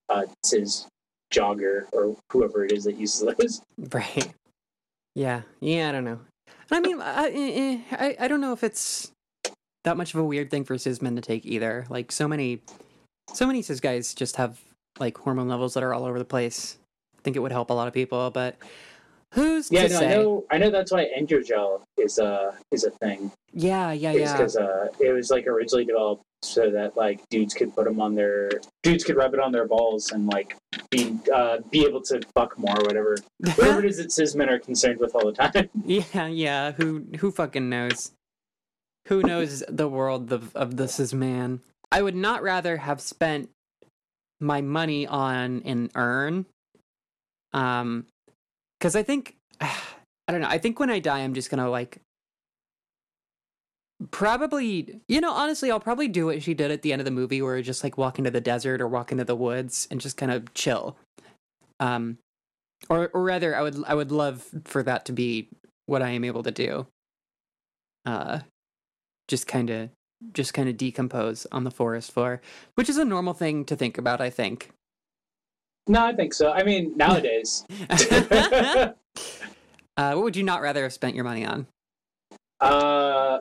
[0.09, 0.87] a cis
[1.35, 3.61] jogger or whoever it is that uses those.
[3.93, 4.33] Right.
[5.15, 5.41] Yeah.
[5.59, 5.89] Yeah.
[5.89, 6.19] I don't know.
[6.71, 9.11] I mean, I, eh, eh, I I don't know if it's
[9.83, 11.85] that much of a weird thing for cis men to take either.
[11.89, 12.61] Like so many,
[13.33, 14.59] so many cis guys just have
[14.99, 16.77] like hormone levels that are all over the place.
[17.17, 18.55] I think it would help a lot of people, but
[19.35, 20.05] who's Yeah, to no, say?
[20.05, 20.45] I know.
[20.51, 23.31] I know that's why Androgel is a is a thing.
[23.53, 24.37] Yeah, yeah, It's yeah.
[24.37, 28.15] because uh, it was like originally developed so that like dudes could put them on
[28.15, 28.49] their
[28.83, 30.55] dudes could rub it on their balls and like
[30.91, 33.17] be uh, be able to fuck more or whatever
[33.55, 35.69] whatever it is that cis men are concerned with all the time.
[35.85, 36.71] yeah, yeah.
[36.73, 38.11] Who who fucking knows?
[39.07, 41.61] Who knows the world of of the cis man?
[41.91, 43.49] I would not rather have spent
[44.39, 46.45] my money on an urn.
[47.53, 48.05] Um,
[48.79, 50.47] because I think I don't know.
[50.49, 51.99] I think when I die, I'm just gonna like
[54.11, 57.11] probably you know honestly i'll probably do what she did at the end of the
[57.11, 60.17] movie where just like walk into the desert or walk into the woods and just
[60.17, 60.97] kind of chill
[61.79, 62.17] um
[62.89, 65.47] or or rather i would i would love for that to be
[65.85, 66.85] what i am able to do
[68.05, 68.39] uh
[69.29, 69.89] just kind of
[70.33, 72.41] just kind of decompose on the forest floor
[72.75, 74.71] which is a normal thing to think about i think
[75.87, 76.51] no, I think so.
[76.51, 77.65] I mean, nowadays.
[79.97, 81.67] uh what would you not rather have spent your money on
[82.59, 83.39] uh,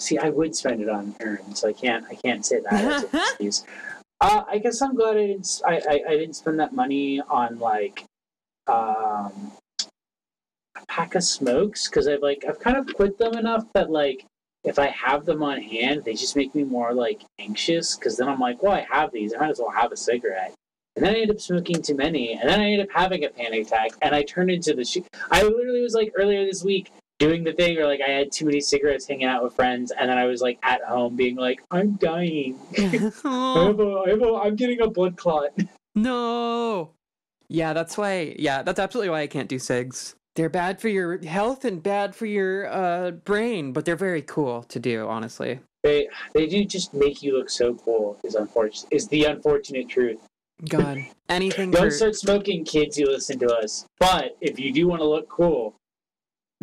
[0.00, 1.60] see, I would spend it on urns.
[1.60, 2.04] So I can't.
[2.10, 3.64] I can't say that as an excuse.
[4.20, 5.60] Uh, I guess I'm glad I didn't.
[5.66, 8.04] I, I, I didn't spend that money on like
[8.66, 9.52] um,
[10.76, 14.24] a pack of smokes because I've like I've kind of quit them enough that like
[14.62, 18.28] if I have them on hand, they just make me more like anxious because then
[18.28, 20.54] I'm like, well, I have these, I might as well have a cigarette.
[20.96, 23.28] And then I end up smoking too many, and then I end up having a
[23.28, 24.84] panic attack, and I turn into the.
[24.84, 24.98] Sh-
[25.30, 28.44] I literally was like earlier this week doing the thing where like I had too
[28.44, 31.62] many cigarettes hanging out with friends, and then I was like at home being like,
[31.70, 32.58] I'm dying.
[32.78, 35.50] I have a, I have a, I'm getting a blood clot.
[35.94, 36.90] no.
[37.48, 38.36] Yeah, that's why.
[38.38, 40.14] Yeah, that's absolutely why I can't do cigs.
[40.36, 44.64] They're bad for your health and bad for your uh, brain, but they're very cool
[44.64, 45.60] to do, honestly.
[45.82, 48.18] They they do just make you look so cool.
[48.24, 48.92] Is unfortunate.
[48.92, 50.20] Is the unfortunate truth.
[50.68, 51.70] God, anything.
[51.70, 51.90] Don't for...
[51.90, 52.98] start smoking, kids.
[52.98, 53.86] You listen to us.
[53.98, 55.74] But if you do want to look cool,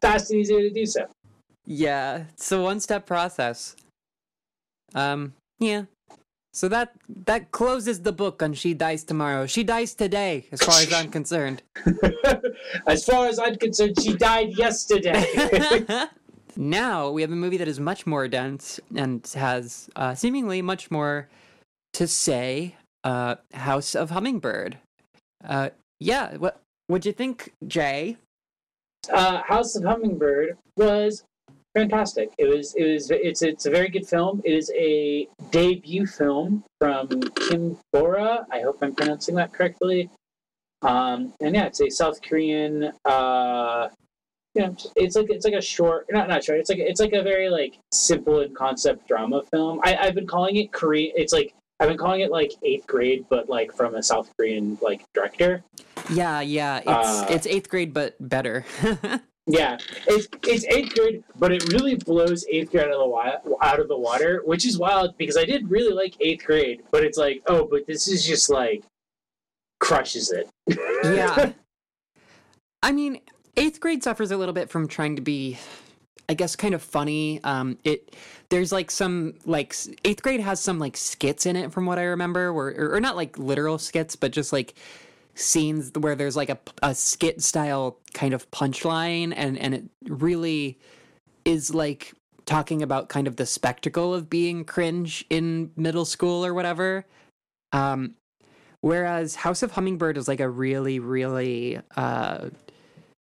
[0.00, 1.06] fast and easy to do so.
[1.66, 3.76] Yeah, it's a one-step process.
[4.94, 5.84] Um, yeah.
[6.52, 9.46] So that that closes the book on She Dies Tomorrow.
[9.46, 11.62] She dies today, as far as I'm concerned.
[12.88, 15.24] as far as I'm concerned, she died yesterday.
[16.56, 20.90] now we have a movie that is much more dense and has uh, seemingly much
[20.90, 21.28] more
[21.94, 22.76] to say.
[23.02, 24.76] Uh, House of Hummingbird.
[25.42, 28.18] Uh, yeah, what what'd you think, Jay?
[29.10, 31.24] Uh, House of Hummingbird was
[31.74, 32.30] fantastic.
[32.38, 34.42] It was it was it's it's a very good film.
[34.44, 38.46] It is a debut film from Kim Bora.
[38.50, 40.10] I hope I'm pronouncing that correctly.
[40.82, 42.92] Um, and yeah, it's a South Korean.
[43.04, 43.88] Uh,
[44.54, 46.58] you know, it's like it's like a short, not not short.
[46.58, 49.80] It's like it's like a very like simple and concept drama film.
[49.84, 51.12] I, I've been calling it Korean.
[51.14, 54.78] It's like I've been calling it like eighth grade, but like from a South Korean
[54.82, 55.64] like director.
[56.10, 58.66] Yeah, yeah, it's uh, it's eighth grade, but better.
[59.46, 63.56] yeah, it's it's eighth grade, but it really blows eighth grade out of the wa-
[63.62, 67.02] out of the water, which is wild because I did really like eighth grade, but
[67.02, 68.84] it's like, oh, but this is just like
[69.78, 70.50] crushes it.
[71.04, 71.52] yeah,
[72.82, 73.20] I mean,
[73.56, 75.58] eighth grade suffers a little bit from trying to be
[76.30, 77.42] I guess kind of funny.
[77.42, 78.14] Um, it
[78.50, 82.04] there's like some like eighth grade has some like skits in it from what I
[82.04, 84.74] remember, or, or not like literal skits, but just like
[85.34, 90.78] scenes where there's like a, a skit style kind of punchline, and and it really
[91.44, 92.14] is like
[92.46, 97.06] talking about kind of the spectacle of being cringe in middle school or whatever.
[97.72, 98.14] Um,
[98.82, 102.50] whereas House of Hummingbird is like a really really uh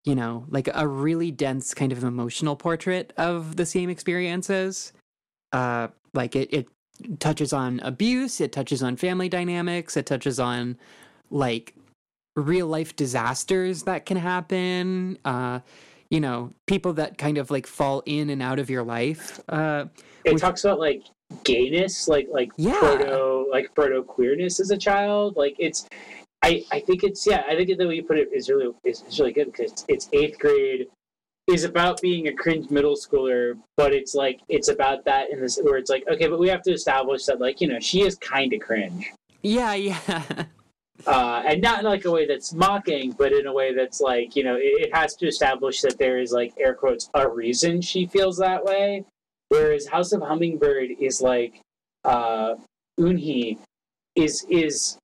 [0.08, 4.93] you know, like a really dense kind of emotional portrait of the same experiences.
[5.52, 6.70] Uh, like it, it
[7.20, 10.78] touches on abuse, it touches on family dynamics, it touches on
[11.30, 11.76] like
[12.38, 15.17] real life disasters that can happen.
[15.26, 15.60] Uh,
[16.10, 19.41] you know, people that kind of like fall in and out of your life.
[19.50, 19.88] Uh,
[20.24, 21.04] it which, talks about like
[21.43, 22.80] gayness, like like yeah.
[22.80, 25.36] proto like proto queerness as a child.
[25.36, 25.86] Like it's
[26.43, 29.04] I, I think it's yeah I think the way you put it is really is,
[29.04, 30.88] is really good because it's eighth grade
[31.47, 35.58] is about being a cringe middle schooler, but it's like it's about that in this
[35.63, 38.15] where it's like okay, but we have to establish that like you know she is
[38.15, 39.12] kind of cringe.
[39.41, 40.00] Yeah, yeah.
[41.08, 44.36] uh, and not in like a way that's mocking, but in a way that's like
[44.36, 47.82] you know it, it has to establish that there is like air quotes a reason
[47.82, 49.06] she feels that way.
[49.50, 51.62] Whereas House of Hummingbird is like
[52.04, 52.56] uh,
[53.00, 53.58] Eunhee
[54.15, 54.97] is is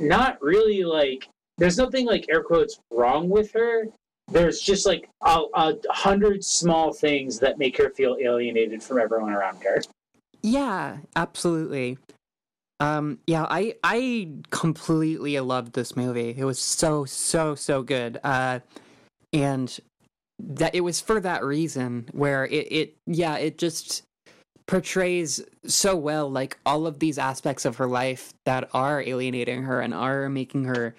[0.00, 1.28] not really like
[1.58, 3.86] there's nothing like air quotes wrong with her.
[4.28, 9.32] There's just like a, a hundred small things that make her feel alienated from everyone
[9.32, 9.80] around her.
[10.42, 11.98] Yeah, absolutely.
[12.78, 16.34] Um, yeah, I I completely loved this movie.
[16.36, 18.18] It was so so so good.
[18.22, 18.60] Uh,
[19.32, 19.78] and
[20.38, 24.02] that it was for that reason where it it yeah it just
[24.66, 29.80] portrays so well like all of these aspects of her life that are alienating her
[29.80, 30.94] and are making her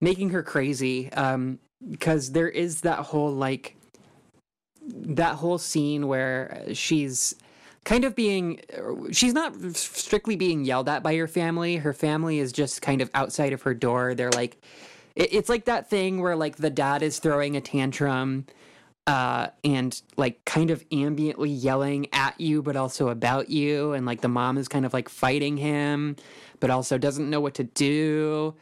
[0.00, 1.58] making her crazy um
[1.90, 3.76] because there is that whole like
[4.86, 7.34] that whole scene where she's
[7.84, 8.60] kind of being
[9.12, 11.76] she's not strictly being yelled at by her family.
[11.76, 14.14] Her family is just kind of outside of her door.
[14.14, 14.62] They're like
[15.14, 18.46] it's like that thing where like the dad is throwing a tantrum
[19.06, 23.92] uh, and like kind of ambiently yelling at you, but also about you.
[23.92, 26.16] And like the mom is kind of like fighting him,
[26.60, 28.54] but also doesn't know what to do.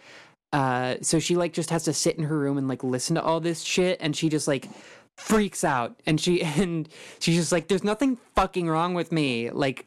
[0.52, 3.22] Uh, so she like just has to sit in her room and like listen to
[3.22, 3.98] all this shit.
[4.00, 4.68] And she just like
[5.16, 6.00] freaks out.
[6.06, 6.88] And she, and
[7.20, 9.50] she's just like, there's nothing fucking wrong with me.
[9.50, 9.86] Like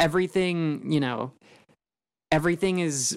[0.00, 1.32] everything, you know,
[2.32, 3.16] everything is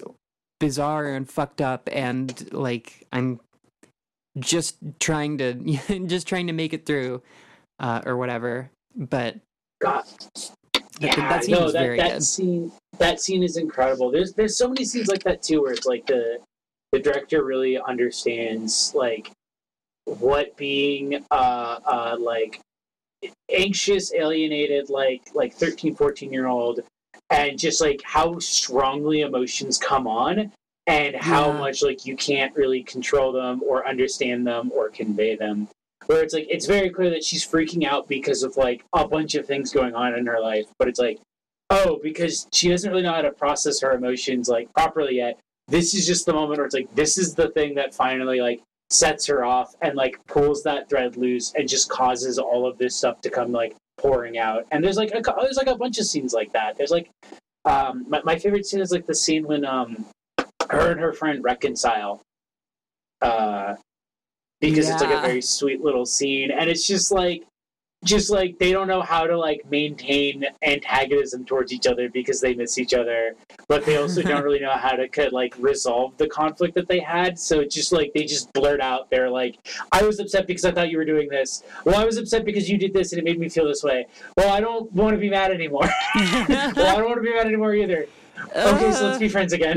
[0.60, 1.88] bizarre and fucked up.
[1.90, 3.40] And like, I'm
[4.38, 5.54] just trying to
[6.06, 7.22] just trying to make it through
[7.78, 8.70] uh, or whatever.
[8.94, 9.36] But
[9.80, 10.04] God,
[10.98, 14.10] yeah, that, that no, that, that scene that scene is incredible.
[14.10, 16.38] There's there's so many scenes like that too, where it's like the
[16.92, 19.30] the director really understands like
[20.04, 22.60] what being uh, uh like
[23.50, 26.80] anxious alienated like like 13 14 year old
[27.30, 30.52] and just like how strongly emotions come on
[30.86, 31.58] and how Yeah.
[31.58, 35.68] much like you can't really control them or understand them or convey them.
[36.06, 39.34] Where it's like it's very clear that she's freaking out because of like a bunch
[39.34, 41.18] of things going on in her life but it's like
[41.70, 45.38] oh because she doesn't really know how to process her emotions like properly yet.
[45.68, 48.62] This is just the moment where it's like this is the thing that finally like
[48.90, 52.94] sets her off and like pulls that thread loose and just causes all of this
[52.94, 54.64] stuff to come like pouring out.
[54.70, 56.76] And there's like a, there's like a bunch of scenes like that.
[56.76, 57.10] There's like
[57.64, 60.06] um my, my favorite scene is like the scene when um
[60.70, 62.22] her and her friend reconcile
[63.22, 63.74] uh
[64.60, 67.44] because it's like a very sweet little scene and it's just like
[68.04, 72.54] just like they don't know how to like maintain antagonism towards each other because they
[72.54, 73.34] miss each other
[73.68, 77.00] but they also don't really know how to could, like resolve the conflict that they
[77.00, 79.56] had so it's just like they just blurt out they're like
[79.92, 81.62] i was upset because i thought you were doing this.
[81.84, 84.06] Well i was upset because you did this and it made me feel this way.
[84.36, 85.88] Well i don't want to be mad anymore.
[86.48, 88.06] Well i don't want to be mad anymore either
[88.56, 89.76] okay so let's be friends again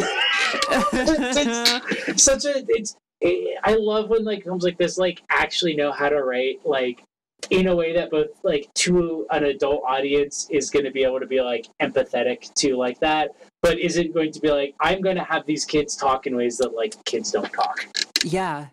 [0.93, 6.09] it's such a it's i love when like films like this like actually know how
[6.09, 7.03] to write like
[7.49, 11.19] in a way that both like to an adult audience is going to be able
[11.19, 15.15] to be like empathetic to like that but isn't going to be like i'm going
[15.15, 17.85] to have these kids talk in ways that like kids don't talk
[18.23, 18.67] Yeah,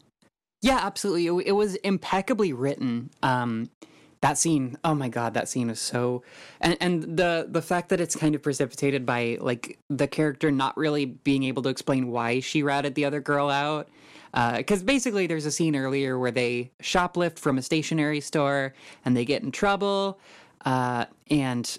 [0.63, 1.27] yeah, absolutely.
[1.27, 3.11] It, it was impeccably written.
[3.23, 3.71] Um,
[4.27, 6.25] that scene, oh my god, that scene is so,
[6.61, 10.77] and and the the fact that it's kind of precipitated by like the character not
[10.77, 13.89] really being able to explain why she ratted the other girl out.
[14.57, 18.75] Because basically, there's a scene earlier where they shoplift from a stationery store
[19.05, 20.19] and they get in trouble,
[20.65, 21.79] uh, and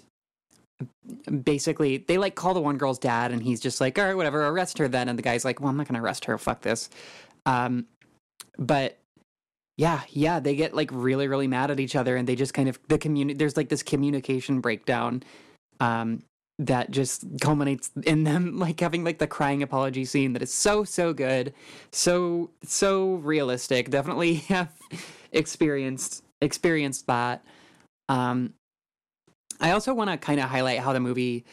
[1.42, 4.46] basically they like call the one girl's dad and he's just like all right whatever
[4.46, 5.08] arrest her then.
[5.10, 6.38] And the guy's like well i'm not gonna arrest her.
[6.38, 6.88] Fuck this.
[7.46, 7.86] Um
[8.58, 8.97] but
[9.78, 12.68] yeah yeah they get like really really mad at each other and they just kind
[12.68, 13.36] of the community.
[13.38, 15.22] there's like this communication breakdown
[15.80, 16.22] um
[16.58, 20.84] that just culminates in them like having like the crying apology scene that is so
[20.84, 21.54] so good
[21.92, 24.72] so so realistic definitely have
[25.32, 27.42] experienced experienced that
[28.10, 28.52] um
[29.60, 31.44] I also want to kind of highlight how the movie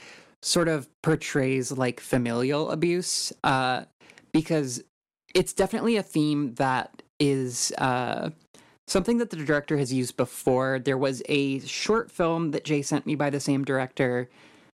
[0.42, 3.86] sort of portrays like familial abuse, uh,
[4.32, 4.84] because
[5.34, 8.30] it's definitely a theme that is uh,
[8.88, 10.80] something that the director has used before.
[10.80, 14.30] There was a short film that Jay sent me by the same director.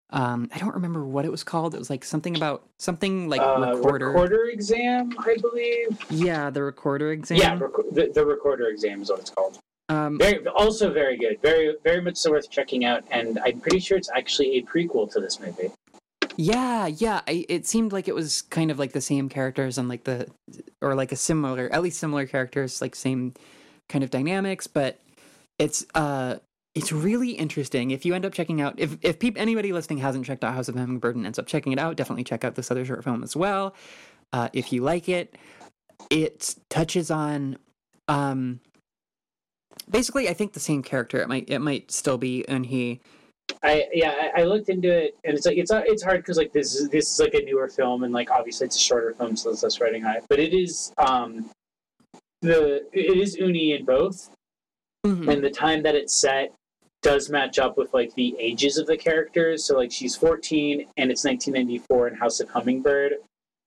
[0.10, 1.76] Um, I don't remember what it was called.
[1.76, 4.08] It was like something about something like uh, recorder.
[4.08, 7.38] recorder exam i believe Yeah, the recorder exam.
[7.38, 9.58] yeah rec- the, the recorder exam is what it's called
[9.90, 13.80] Um, very also very good very very much so worth checking out and i'm pretty
[13.80, 15.72] sure it's actually a prequel to this movie
[16.38, 17.22] Yeah, yeah.
[17.28, 20.28] I, it seemed like it was kind of like the same characters and like the,
[20.82, 23.34] or like a similar, at least similar characters, like same
[23.90, 24.68] kind of dynamics.
[24.68, 25.00] But
[25.58, 26.38] it's uh,
[26.76, 27.90] it's really interesting.
[27.90, 30.76] If you end up checking out, if if anybody listening hasn't checked out House of
[30.76, 33.36] Hummingbird and ends up checking it out, definitely check out this other short film as
[33.36, 33.76] well.
[34.32, 35.36] Uh, if you like it,
[36.12, 37.58] it touches on,
[38.08, 38.60] um,
[39.90, 41.20] basically, I think the same character.
[41.20, 43.00] It might it might still be Eunhee.
[43.64, 46.54] I yeah, I, I looked into it, and it's like it's it's hard because like
[46.54, 49.36] this is this is like a newer film, and like obviously it's a shorter film,
[49.36, 50.26] so there's less writing on it.
[50.30, 51.50] But it is um
[52.42, 54.30] the it is Eunhee in both,
[55.06, 55.32] Mhm.
[55.32, 56.54] and the time that it's set
[57.02, 59.64] does match up with like the ages of the characters.
[59.66, 63.14] So like she's 14, and it's 1994 in House of Hummingbird,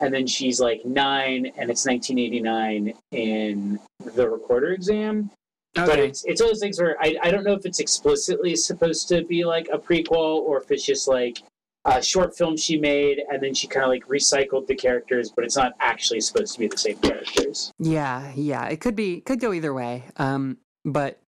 [0.01, 3.81] and then she's like nine, and it's 1989 in
[4.15, 5.31] The Recorder Exam
[5.75, 8.57] but it's it's one of those things where I, I don't know if it's explicitly
[8.57, 11.39] supposed to be like a prequel or if it's just like
[11.85, 15.45] a short film she made and then she kind of like recycled the characters, but
[15.45, 17.73] it's not actually supposed to be the same characters.
[17.79, 20.05] Yeah, yeah, it could be could go either way.
[20.17, 21.21] Um, but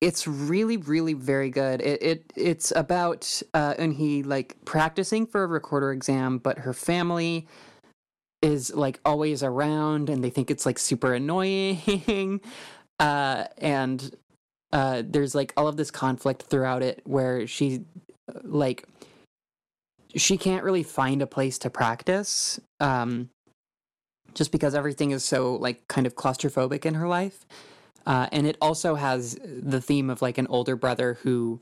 [0.00, 1.80] it's really, really very good.
[1.80, 7.48] It, it it's about uh, Eunhee like practicing for a recorder exam, but her family
[8.40, 12.40] is like always around, and they think it's like super annoying.
[12.98, 14.14] uh, and
[14.72, 17.84] uh, there's like all of this conflict throughout it where she
[18.42, 18.86] like
[20.16, 22.58] she can't really find a place to practice.
[22.80, 23.30] Um,
[24.34, 27.44] just because everything is so like kind of claustrophobic in her life.
[28.06, 31.60] Uh, and it also has the theme of like an older brother who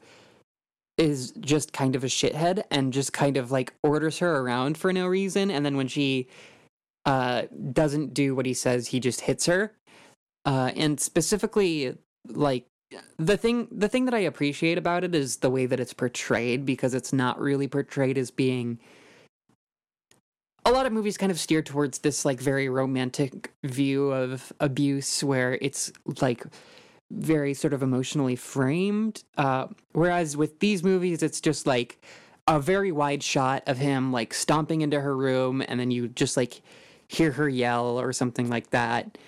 [0.99, 4.93] is just kind of a shithead and just kind of like orders her around for
[4.93, 5.51] no reason.
[5.51, 6.29] And then when she
[7.05, 9.73] uh, doesn't do what he says, he just hits her.
[10.47, 12.67] Uh, and specifically, like
[13.19, 16.65] the thing, the thing that I appreciate about it is the way that it's portrayed
[16.65, 18.79] because it's not really portrayed as being
[20.65, 25.23] a lot of movies kind of steer towards this like very romantic view of abuse
[25.23, 26.45] where it's like
[27.13, 29.23] very sort of emotionally framed.
[29.37, 32.05] Uh, whereas with these movies, it's just like
[32.49, 36.37] a very wide shot of him like stomping into her room, and then you just
[36.37, 36.61] like
[37.09, 39.19] hear her yell or something like that.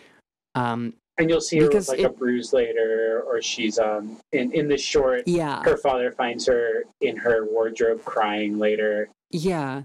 [0.56, 4.52] Um, and you'll see her with like it- a bruise later, or she's um in
[4.52, 5.22] in the short.
[5.26, 9.08] yeah, Her father finds her in her wardrobe crying later.
[9.30, 9.82] Yeah,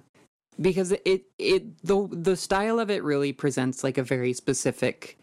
[0.62, 5.18] because it it the the style of it really presents like a very specific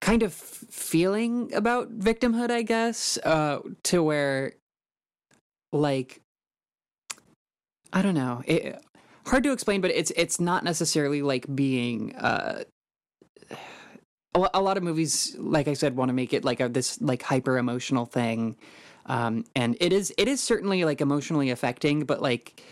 [0.00, 4.54] kind of feeling about victimhood, I guess, uh, to where
[5.72, 6.20] like
[7.92, 8.82] I don't know, it
[9.26, 12.64] hard to explain, but it's it's not necessarily like being uh.
[14.34, 17.22] A lot of movies, like I said, want to make it like a this like
[17.22, 18.56] hyper emotional thing,
[19.04, 22.62] um, and it is it is certainly like emotionally affecting, but like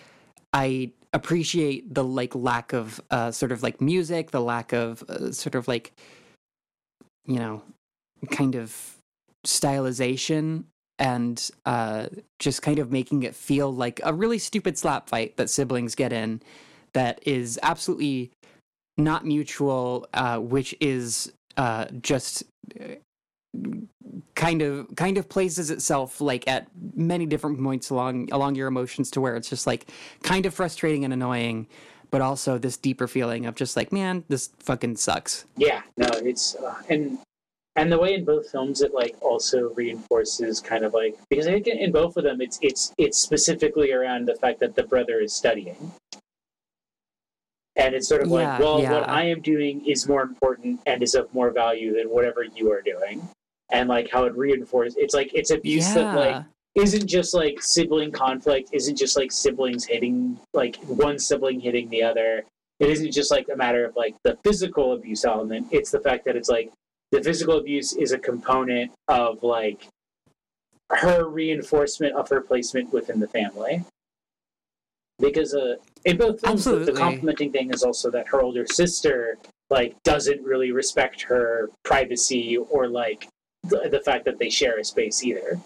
[0.55, 5.33] I appreciate the like lack of uh, sort of like music, the lack of uh,
[5.33, 5.93] sort of like
[7.27, 7.63] you know
[8.31, 8.97] kind of
[9.47, 10.65] stylization
[10.99, 12.07] and uh,
[12.39, 16.13] just kind of making it feel like a really stupid slap fight that siblings get
[16.13, 16.43] in
[16.93, 18.31] that is absolutely
[18.99, 22.43] not mutual, uh, which is uh, just
[24.35, 29.11] kind of kind of places itself like at many different points along along your emotions
[29.11, 29.87] to where it's just like
[30.23, 31.67] kind of frustrating and annoying
[32.11, 36.55] but also this deeper feeling of just like man this fucking sucks Yeah, no, it's
[36.55, 37.19] uh, and
[37.77, 41.53] and the way in both films it like also reinforces kind of like because I
[41.53, 44.85] think in, in both of them it's it's it's specifically around the fact that the
[44.85, 45.93] brother is studying.
[47.81, 48.93] And it's sort of Yeah, like, well, yeah.
[48.93, 52.71] what I am doing is more important and is of more value than whatever you
[52.71, 53.27] are doing.
[53.73, 58.13] And like how it reinforces it's like it's abuse that like isn't just like sibling
[58.13, 62.45] conflict, isn't just like siblings hitting like one sibling hitting the other.
[62.81, 65.69] It isn't just like a matter of like the physical abuse element.
[65.71, 66.73] It's the fact that it's like
[67.13, 69.89] the physical abuse is a component of like
[70.91, 73.85] her reinforcement of her placement within the family.
[75.21, 79.39] Because uh, in both films, the, the complimenting thing is also that her older sister
[79.69, 83.29] like doesn't really respect her privacy or like
[83.65, 85.61] the, the fact that they share a space either.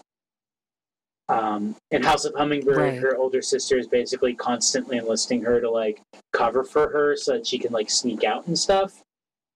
[1.27, 2.99] Um, in House of Hummingbird, Right.
[2.99, 6.01] her older sister is basically constantly enlisting her to like
[6.33, 9.01] cover for her so that she can like sneak out and stuff.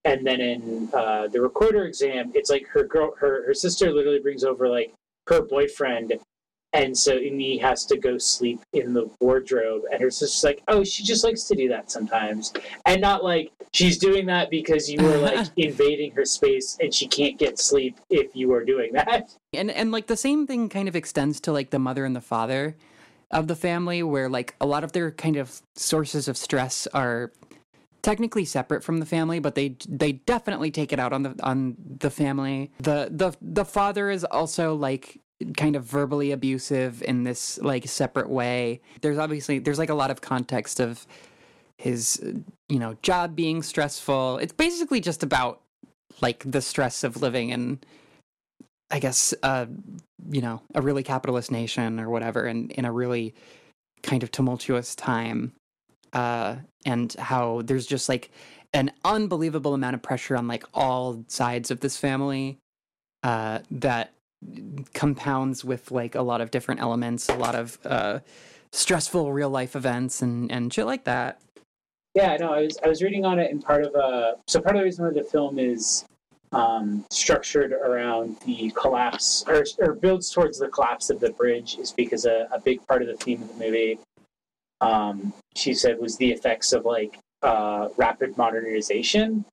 [0.04, 4.18] And then in uh, the recorder exam, it's like her girl, her her sister literally
[4.18, 4.92] brings over like
[5.28, 6.14] her boyfriend,
[6.72, 9.82] and so Amy has to go sleep in the wardrobe.
[9.90, 12.52] And her sister's like, "Oh, she just likes to do that sometimes,"
[12.86, 17.06] and not like she's doing that because you were like invading her space and she
[17.06, 19.36] can't get sleep if you are doing that.
[19.52, 22.20] and and like the same thing kind of extends to like the mother and the
[22.20, 22.76] father
[23.30, 27.32] of the family where like a lot of their kind of sources of stress are
[28.02, 31.76] technically separate from the family but they they definitely take it out on the on
[31.98, 35.20] the family the the the father is also like
[35.56, 38.80] kind of verbally abusive in this like separate way.
[39.00, 41.06] There's obviously there's like a lot of context of
[41.78, 42.22] his
[42.68, 44.38] you know job being stressful.
[44.38, 45.60] It's basically just about
[46.20, 47.80] like the stress of living in
[48.90, 49.66] I guess, uh,
[50.30, 53.34] you know, a really capitalist nation or whatever, and in a really
[54.02, 55.52] kind of tumultuous time,
[56.12, 58.30] uh, and how there's just like
[58.72, 62.58] an unbelievable amount of pressure on like all sides of this family
[63.22, 64.12] uh, that
[64.94, 68.20] compounds with like a lot of different elements, a lot of uh,
[68.72, 71.40] stressful real life events and and shit like that.
[72.14, 74.76] Yeah, no, I was I was reading on it, and part of uh, so part
[74.76, 76.04] of the reason why the film is
[76.52, 81.92] um, structured around the collapse or, or builds towards the collapse of the bridge is
[81.92, 83.98] because a, a big part of the theme of the movie,
[84.80, 89.44] um, she said, was the effects of like uh, rapid modernization.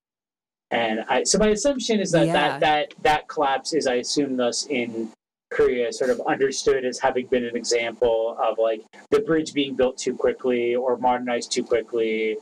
[0.72, 2.34] And I, so my assumption is that, Yeah.
[2.34, 5.11] that that that collapse is, I assume, thus in
[5.49, 9.97] Korea, sort of understood as having been an example of like the bridge being built
[9.97, 12.38] too quickly or modernized too quickly.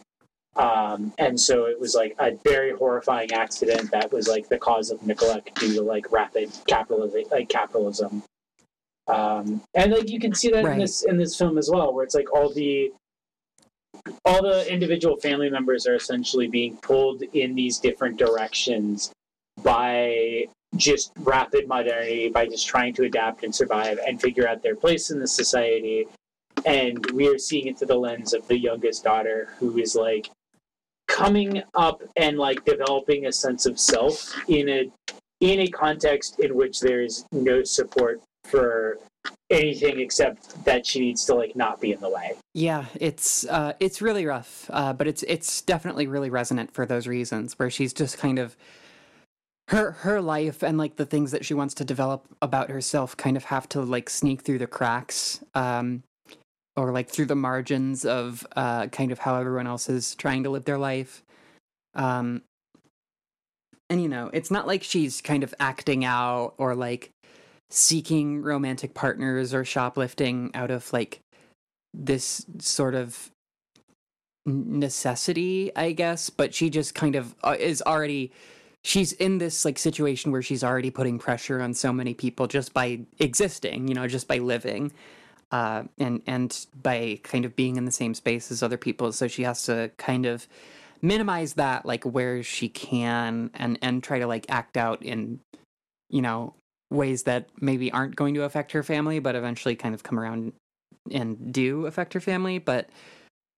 [0.55, 4.89] Um, and so it was like a very horrifying accident that was like the cause
[4.89, 8.23] of neglect due to like rapid capitalism, like capitalism.
[9.07, 12.03] Um, and like you can see that in this in this film as well, where
[12.03, 12.91] it's like all the
[14.23, 19.11] all the individual family members are essentially being pulled in these different directions
[19.63, 20.45] by
[20.75, 25.11] just rapid modernity, by just trying to adapt and survive and figure out their place
[25.11, 26.07] in the society.
[26.65, 30.29] And we are seeing it through the lens of the youngest daughter who is like
[31.07, 34.91] coming up and like developing a sense of self in a
[35.41, 38.97] in a context in which there is no support for
[39.49, 42.33] anything except that she needs to like not be in the way.
[42.53, 47.07] Yeah, it's uh, it's really rough, uh, but it's it's definitely really resonant for those
[47.07, 48.55] reasons, where she's just kind of
[49.69, 53.35] her her life and like the things that she wants to develop about herself kind
[53.35, 56.03] of have to like sneak through the cracks um
[56.75, 60.51] or like through the margins of uh kind of how everyone else is trying to
[60.51, 61.23] live their life
[61.95, 62.43] um
[63.89, 67.09] and you know it's not like she's kind of acting out or like
[67.75, 71.19] seeking romantic partners or shoplifting out of like
[71.93, 73.31] this sort of
[74.45, 78.31] necessity i guess but she just kind of uh, is already
[78.85, 82.71] she's in this like situation where she's already putting pressure on so many people just
[82.71, 84.91] by existing, you know, just by living.
[85.51, 89.27] Uh, and and by kind of being in the same space as other people, so
[89.27, 90.47] she has to kind of
[91.01, 95.39] minimize that like where she can, and and try to like act out in,
[96.09, 96.55] you know,
[96.91, 100.53] ways that maybe aren't going to affect her family, but eventually kind of come around
[101.11, 102.59] and do affect her family.
[102.59, 102.89] But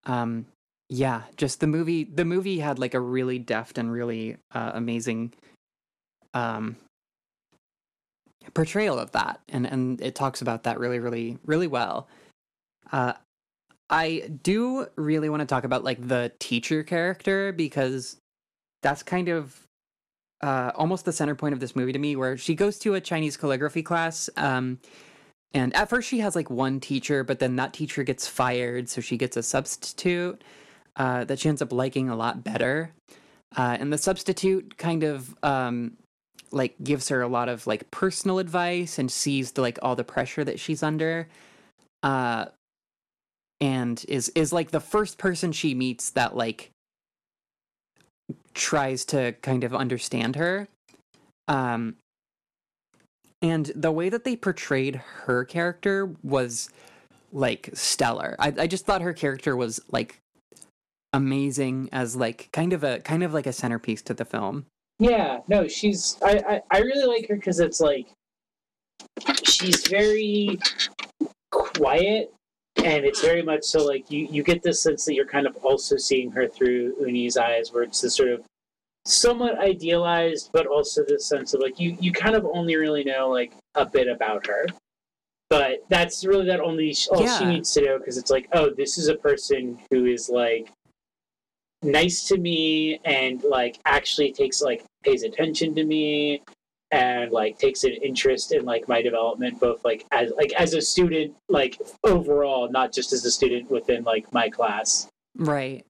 [0.06, 0.46] um,
[0.88, 5.32] yeah just the movie the movie had like a really deft and really uh, amazing
[6.34, 6.76] um
[8.54, 12.08] portrayal of that and and it talks about that really really really well
[12.92, 13.12] uh
[13.90, 18.16] i do really want to talk about like the teacher character because
[18.82, 19.64] that's kind of
[20.42, 23.00] uh almost the center point of this movie to me where she goes to a
[23.00, 24.78] chinese calligraphy class um
[25.54, 29.00] and at first she has like one teacher but then that teacher gets fired so
[29.00, 30.42] she gets a substitute
[30.98, 32.92] uh, that she ends up liking a lot better.
[33.56, 35.96] Uh, and the substitute kind of um,
[36.50, 40.04] like gives her a lot of like personal advice and sees the like all the
[40.04, 41.28] pressure that she's under.
[42.02, 42.46] Uh,
[43.60, 46.70] and is is like the first person she meets that like
[48.58, 50.68] tries to kind of understand her.
[51.46, 51.96] Um,
[53.40, 56.68] and the way that they portrayed her character was
[57.32, 58.36] like stellar.
[58.38, 60.20] I, I just thought her character was like
[61.12, 64.66] amazing as like kind of a kind of like a centerpiece to the film.
[64.98, 68.08] Yeah, no, she's I I, I really like her because it's like
[69.44, 70.58] she's very
[71.52, 72.34] quiet
[72.84, 75.56] and it's very much so like you you get this sense that you're kind of
[75.64, 78.42] also seeing her through Eunhee's eyes where it's this sort of
[79.04, 83.28] somewhat idealized but also this sense of like you you kind of only really know
[83.28, 84.66] like a bit about her
[85.50, 87.38] but that's really that only all yeah.
[87.38, 90.70] she needs to know because it's like oh this is a person who is like
[91.82, 96.42] nice to me and like actually takes like pays attention to me
[96.90, 100.80] and like takes an interest in like my development both like as like as a
[100.80, 105.08] student like overall not just as a student within like my class.
[105.36, 105.84] Right.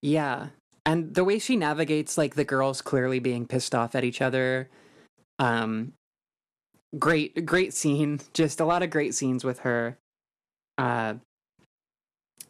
[0.00, 0.48] Yeah.
[0.86, 4.68] And the way she navigates like the girls clearly being pissed off at each other
[5.38, 5.92] um
[6.98, 8.20] great great scene.
[8.34, 9.98] Just a lot of great scenes with her.
[10.78, 11.14] Uh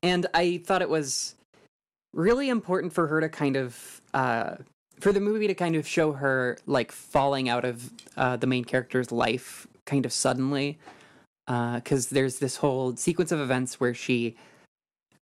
[0.02, 1.34] and i thought it was
[2.14, 4.56] really important for her to kind of uh,
[5.00, 8.64] for the movie to kind of show her like falling out of uh, the main
[8.64, 10.78] character's life kind of suddenly
[11.46, 14.36] because uh, there's this whole sequence of events where she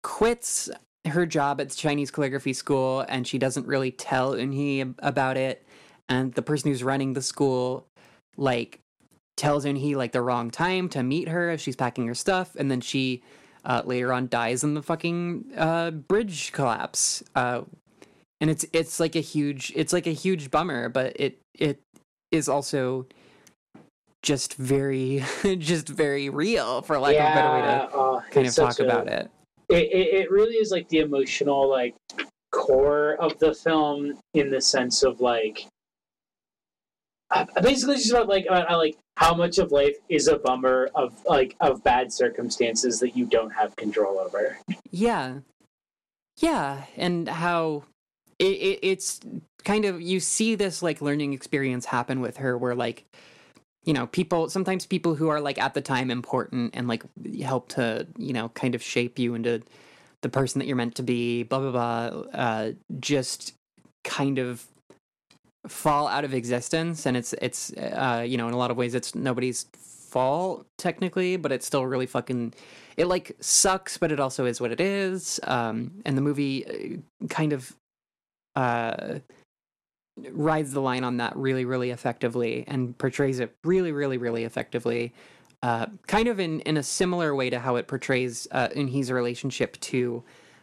[0.02, 0.70] quits
[1.08, 5.66] her job at the Chinese calligraphy school and she doesn't really tell Eunhee about it
[6.08, 7.86] and the person who's running the school
[8.36, 8.78] like
[9.36, 12.70] tells Eunhee like the wrong time to meet her if she's packing her stuff and
[12.70, 13.22] then she
[13.64, 17.22] uh, later on dies in the fucking uh, bridge collapse.
[18.42, 21.80] And it's it's like a huge it's like a huge bummer, but it it
[22.32, 23.06] is also
[24.20, 25.22] just very
[25.58, 28.80] just very real for lack yeah, of a better way to uh, kind of talk
[28.80, 29.30] a, about it.
[29.68, 29.74] it.
[29.92, 31.94] It really is like the emotional like
[32.50, 35.68] core of the film in the sense of like
[37.62, 41.54] basically just about like about like how much of life is a bummer of like
[41.60, 44.58] of bad circumstances that you don't have control over.
[44.90, 45.38] Yeah,
[46.40, 47.84] yeah, and how
[48.42, 49.20] it, it, it's
[49.64, 53.04] kind of you see this like learning experience happen with her, where like
[53.84, 57.04] you know people sometimes people who are like at the time important and like
[57.40, 59.62] help to you know kind of shape you into
[60.22, 63.54] the person that you're meant to be blah blah blah uh just
[64.04, 64.66] kind of
[65.68, 67.06] fall out of existence.
[67.06, 71.36] And it's it's uh you know in a lot of ways it's nobody's fault technically
[71.38, 72.52] but it's still really fucking
[72.98, 75.38] it like sucks but it also is what it is.
[75.44, 77.76] Um and the movie uh, kind of
[78.56, 79.18] uh
[80.30, 85.12] rides the line on that really really effectively and portrays it really really really effectively
[85.62, 89.78] uh kind of in in a similar way to how it portrays uh in relationship
[89.80, 90.22] to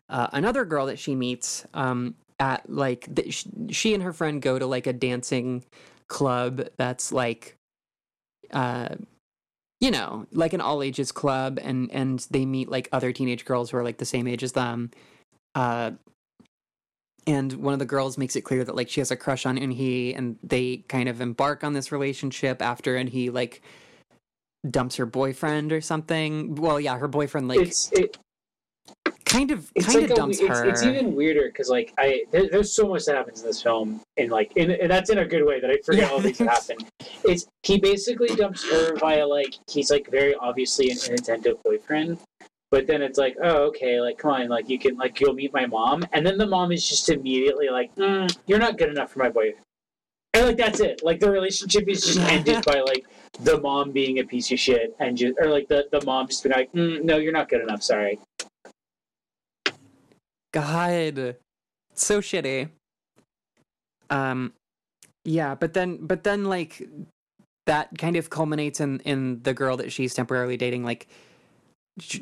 [0.10, 3.30] uh, another girl that she meets um, at like the,
[3.70, 5.64] she and her friend go to like a dancing
[6.08, 7.56] club that's like
[8.52, 8.90] uh
[9.80, 13.70] you know like an all ages club and and they meet like other teenage girls
[13.70, 14.90] who are like the same age as them
[15.54, 15.92] uh
[17.30, 19.58] and one of the girls makes it clear that like she has a crush on
[19.58, 23.62] Eunhee and they kind of embark on this relationship after Eunhee like
[24.70, 26.56] dumps her boyfriend or something.
[26.56, 28.18] Well, yeah, her boyfriend like it's it,
[29.26, 30.68] kind of it's kind like of a, dumps it's, her.
[30.68, 34.02] it's even weirder because like I there, there's so much that happens in this film
[34.18, 36.16] and like in, and that's in a good way that I forget Yeah.
[36.16, 36.78] all these that happen.
[37.24, 42.18] It's he basically dumps her via like he's like very obviously an inattentive boyfriend.
[42.72, 45.52] But then it's like, oh, okay, like, come on, like, you can, like, you'll meet
[45.52, 46.06] my mom.
[46.14, 49.30] And then the mom is just immediately like, mm, you're not good enough for my
[49.30, 49.54] boy.
[50.36, 51.02] And, like, that's it.
[51.04, 53.06] Like, the relationship is just ended by, like,
[53.42, 54.96] the mom being a piece of shit.
[55.00, 57.62] And just, or, like, the, the mom just being like, mm, no, you're not good
[57.62, 57.82] enough.
[57.82, 58.20] Sorry.
[60.54, 61.38] God,
[61.96, 62.70] so shitty.
[64.12, 64.54] Um,
[65.26, 66.88] yeah, but then, but then, like
[67.66, 71.08] that kind of culminates in in the girl that she's temporarily dating, like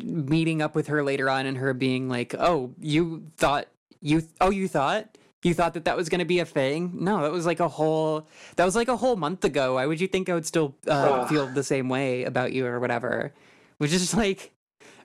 [0.04, 3.68] meeting up with her later on, and her being like, "Oh, you thought
[4.02, 6.92] you, oh, you thought." You thought that that was going to be a thing?
[6.96, 8.28] No, that was like a whole.
[8.56, 9.76] That was like a whole month ago.
[9.76, 11.30] Why would you think I would still uh, Ugh.
[11.30, 13.32] feel the same way about you or whatever?
[13.78, 14.52] Which is like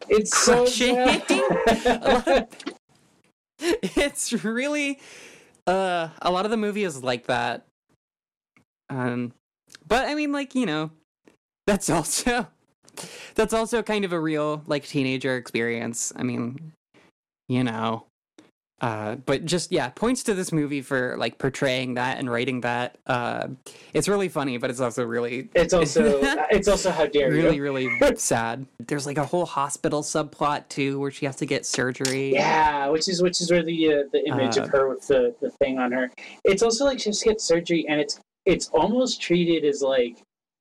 [0.09, 0.95] It's so Crushing.
[0.97, 2.49] bad.
[3.63, 4.99] it's really
[5.67, 7.67] uh a lot of the movie is like that
[8.91, 9.33] um
[9.87, 10.91] but i mean like you know
[11.67, 12.49] that's also
[13.35, 16.73] that's also kind of a real like teenager experience i mean
[17.49, 18.05] you know
[18.81, 22.99] uh but just yeah points to this movie for like portraying that and writing that
[23.07, 23.47] uh
[23.95, 26.19] it's really funny but it's also really it's also,
[26.51, 27.63] it's also how dare really you.
[27.63, 32.33] really sad there's like a whole hospital subplot too where she has to get surgery
[32.33, 35.35] Yeah, which is which is where the uh, the image Uh, of her with the,
[35.41, 36.11] the thing on her.
[36.45, 40.17] It's also like she has to get surgery, and it's it's almost treated as like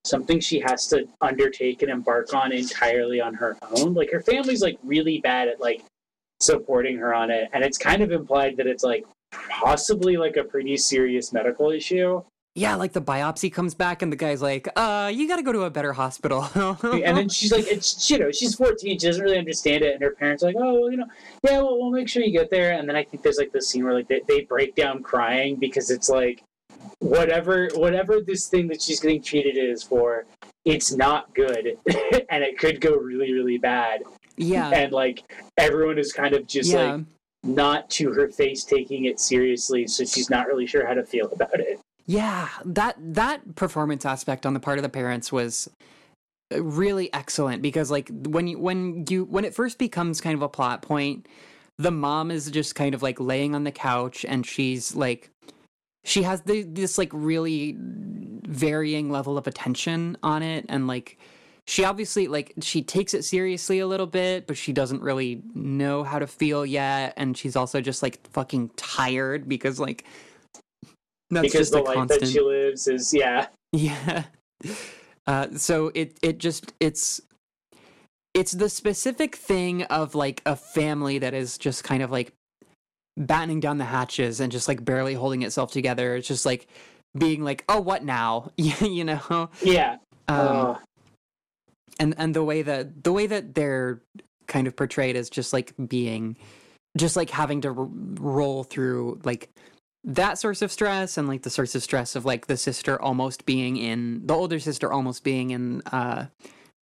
[0.05, 3.93] something she has to undertake and embark on entirely on her own.
[3.93, 5.83] Like her family's like really bad at like
[6.39, 9.05] supporting her on it, and it's kind of implied that it's like
[9.49, 12.21] possibly like a pretty serious medical issue.
[12.53, 15.61] Yeah, like the biopsy comes back and the guy's like, uh, you gotta go to
[15.61, 16.49] a better hospital.
[16.83, 20.03] and then she's like, it's you know, she's 14, she doesn't really understand it, and
[20.03, 21.05] her parents are like, oh, well, you know,
[21.45, 22.73] yeah, well, we'll make sure you get there.
[22.73, 25.55] And then I think there's like this scene where like they, they break down crying
[25.55, 26.43] because it's like,
[26.99, 30.25] whatever, whatever this thing that she's getting treated is for,
[30.65, 31.77] it's not good,
[32.29, 34.03] and it could go really, really bad.
[34.37, 34.69] yeah.
[34.69, 35.23] And like
[35.57, 36.93] everyone is kind of just yeah.
[36.93, 37.05] like
[37.43, 41.27] not to her face taking it seriously, so she's not really sure how to feel
[41.31, 41.79] about it.
[42.05, 45.69] Yeah, that that performance aspect on the part of the parents was
[46.53, 50.41] uh, really excellent because like when you when you when it first becomes kind of
[50.41, 51.27] a plot point,
[51.77, 55.29] the mom is just kind of like laying on the couch and she's like
[56.03, 61.17] she has the, this like really varying level of attention on it and like
[61.67, 66.03] she obviously like she takes it seriously a little bit but she doesn't really know
[66.03, 70.05] how to feel yet and she's also just like fucking tired because like
[71.29, 73.47] that's because just the a life constant that she lives is yeah.
[73.71, 74.23] yeah.
[75.27, 77.21] Uh, so it it just it's
[78.33, 82.33] it's the specific thing of like a family that is just kind of like
[83.17, 86.15] battening down the hatches and just like barely holding itself together.
[86.15, 86.67] It's just like
[87.17, 88.51] being like, oh, what now?
[88.57, 89.49] you know.
[89.61, 89.97] Yeah.
[90.27, 90.75] Um, Uh,
[91.99, 94.01] and and the way that the way that they're
[94.47, 96.35] kind of portrayed as just like being
[96.97, 97.87] just like having to r-
[98.19, 99.49] roll through like
[100.03, 103.45] that source of stress and like the source of stress of like the sister almost
[103.45, 106.25] being in the older sister almost being in uh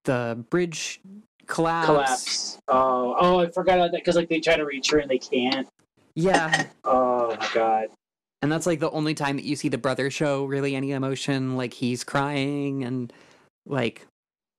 [0.06, 1.02] the bridge
[1.48, 2.58] collapse, collapse.
[2.68, 5.18] Oh, oh, I forgot about that because like they try to reach her and they
[5.18, 5.68] can't.
[6.18, 7.88] Yeah Oh my god.
[8.42, 11.56] and that's like the only time that you see the brother show really any emotion
[11.56, 13.14] like he's crying and
[13.68, 14.06] like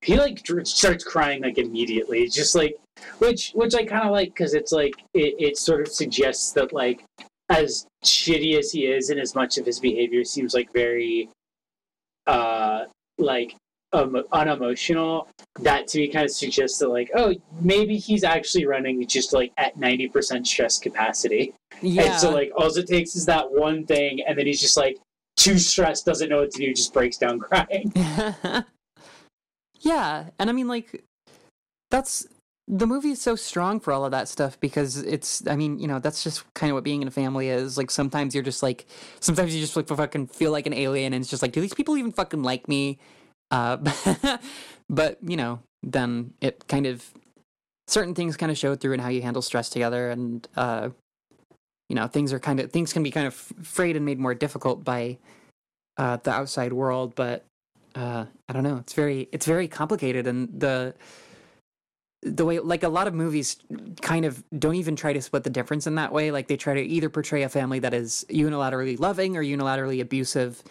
[0.03, 2.21] He like starts crying like immediately.
[2.23, 2.77] It's just like,
[3.19, 6.73] which which I kind of like because it's like it, it sort of suggests that
[6.73, 7.03] like
[7.49, 11.29] as shitty as he is and as much of his behavior seems like very
[12.29, 12.85] uh
[13.19, 13.57] like
[13.93, 15.29] um, unemotional
[15.61, 19.53] that to me kind of suggests that like oh maybe he's actually running just like
[19.57, 21.53] at 90% stress capacity
[21.83, 24.77] yeah And so like all it takes is that one thing, and then he's just
[24.77, 24.99] like
[25.37, 27.93] too stressed, doesn't know what to do, just breaks down crying.
[29.81, 31.05] yeah, and I mean like
[31.91, 32.27] that's
[32.71, 35.89] the movie is so strong for all of that stuff because it's I mean, you
[35.89, 37.79] know, that's just kind of what being in a family is.
[37.79, 38.87] Like sometimes you're just like
[39.21, 41.75] sometimes you just like fucking feel like an alien and it's just like do these
[41.75, 42.99] people even fucking like me?
[43.51, 43.77] Uh
[44.91, 47.05] but, you know, then it kind of
[47.87, 50.91] certain things kind of show through in how you handle stress together and uh
[51.89, 54.35] you know, things are kind of things can be kind of frayed and made more
[54.35, 55.19] difficult by
[55.97, 57.45] uh the outside world, but
[57.95, 58.79] uh I don't know.
[58.79, 60.95] It's very it's very complicated and the
[62.23, 63.57] the way like a lot of movies
[64.03, 66.75] kind of don't even try to split the difference in that way like they try
[66.75, 70.63] to either portray a family that is unilaterally loving or unilaterally abusive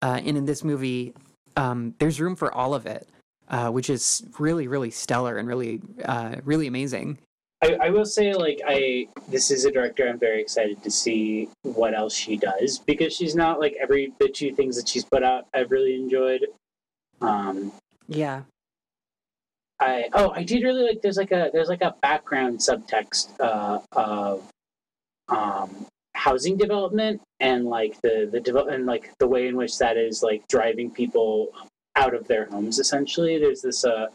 [0.00, 1.12] uh, and in this movie
[1.56, 3.06] um, there's room for all of it
[3.52, 7.18] uh, which is really really stellar and really uh, really amazing.
[7.62, 11.48] I, I will say like i this is a director i'm very excited to see
[11.62, 15.22] what else she does because she's not like every the two things that she's put
[15.22, 16.46] out i've really enjoyed.
[17.20, 17.72] Um
[18.08, 18.42] yeah.
[19.78, 23.80] I oh I did really like there's like a there's like a background subtext uh,
[23.92, 24.42] of
[25.28, 25.86] um,
[26.22, 30.22] housing development and like the the development and like the way in which that is
[30.22, 31.48] like driving people
[31.96, 33.38] out of their homes essentially.
[33.38, 34.06] There's this uh,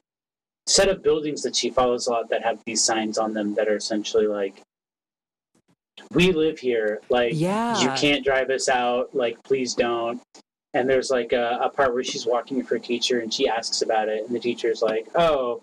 [0.68, 3.68] set of buildings that she follows a lot that have these signs on them that
[3.68, 4.56] are essentially like
[6.14, 7.78] we live here like Yeah.
[7.82, 10.22] you can't drive us out like please don't
[10.74, 13.82] and there's like a, a part where she's walking with her teacher and she asks
[13.82, 15.62] about it and the teacher's like oh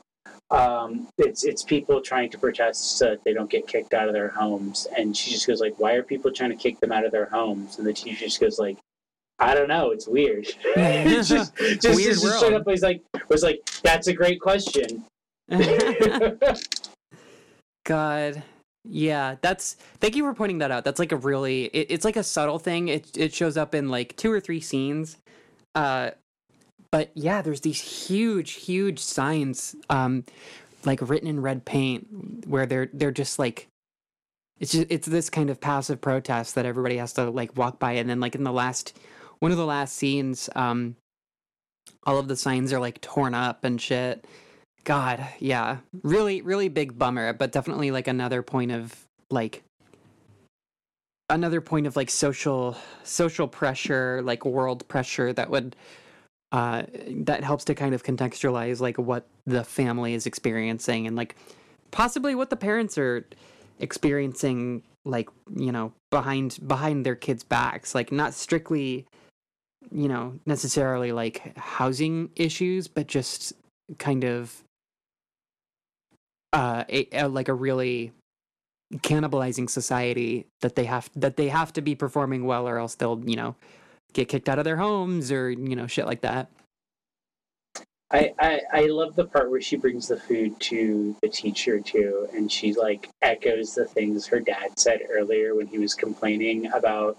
[0.54, 4.14] um, it's it's people trying to protest so that they don't get kicked out of
[4.14, 7.04] their homes and she just goes like why are people trying to kick them out
[7.04, 8.78] of their homes and the teacher just goes like
[9.38, 9.90] I don't know.
[9.90, 10.46] It's weird.
[10.64, 15.04] it's just, just, Weird just straight up was like was like that's a great question.
[17.84, 18.42] God.
[18.86, 20.84] Yeah, that's thank you for pointing that out.
[20.84, 22.88] That's like a really it, it's like a subtle thing.
[22.88, 25.16] It it shows up in like two or three scenes.
[25.74, 26.10] Uh
[26.94, 30.22] but yeah, there's these huge huge signs um
[30.84, 33.66] like written in red paint where they're they're just like
[34.60, 37.94] it's just it's this kind of passive protest that everybody has to like walk by
[37.94, 38.96] and then like in the last
[39.40, 40.94] one of the last scenes um
[42.04, 44.24] all of the signs are like torn up and shit.
[44.84, 45.78] God, yeah.
[46.04, 48.94] Really, really big bummer, but definitely like another point of
[49.30, 49.64] like
[51.28, 55.74] another point of like social social pressure, like world pressure that would
[56.54, 61.34] uh that helps to kind of contextualize like what the family is experiencing and like
[61.90, 63.26] possibly what the parents are
[63.80, 67.94] experiencing like, you know, behind behind their kids' backs.
[67.94, 69.06] Like not strictly
[69.92, 73.52] you know, necessarily like housing issues, but just
[73.98, 74.62] kind of
[76.52, 78.12] uh a, a, like a really
[78.94, 83.20] cannibalizing society that they have that they have to be performing well or else they'll
[83.26, 83.56] you know
[84.14, 86.48] get kicked out of their homes or you know shit like that
[88.10, 92.28] I, I I love the part where she brings the food to the teacher too,
[92.32, 97.16] and she like echoes the things her dad said earlier when he was complaining about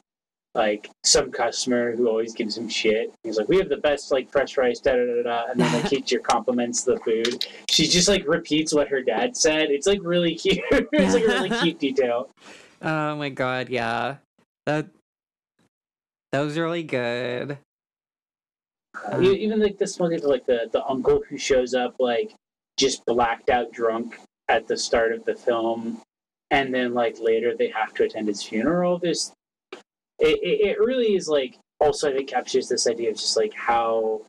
[0.53, 3.13] like some customer who always gives him shit.
[3.23, 5.81] He's like, "We have the best like fresh rice, da da da da," and then
[5.81, 7.45] the teacher compliments the food.
[7.69, 9.71] She just like repeats what her dad said.
[9.71, 10.63] It's like really cute.
[10.71, 12.29] it's like a really cute detail.
[12.81, 14.17] oh my god yeah
[14.65, 14.87] that
[16.35, 17.51] that was really good.
[17.53, 22.33] E- uh, even like this one, like the the uncle who shows up like
[22.75, 24.19] just blacked out drunk
[24.49, 26.01] at the start of the film,
[26.51, 28.97] and then like later they have to attend his funeral.
[28.97, 29.31] This
[30.19, 33.53] it, it, it really is like also I think captures this idea of just like
[33.53, 34.23] how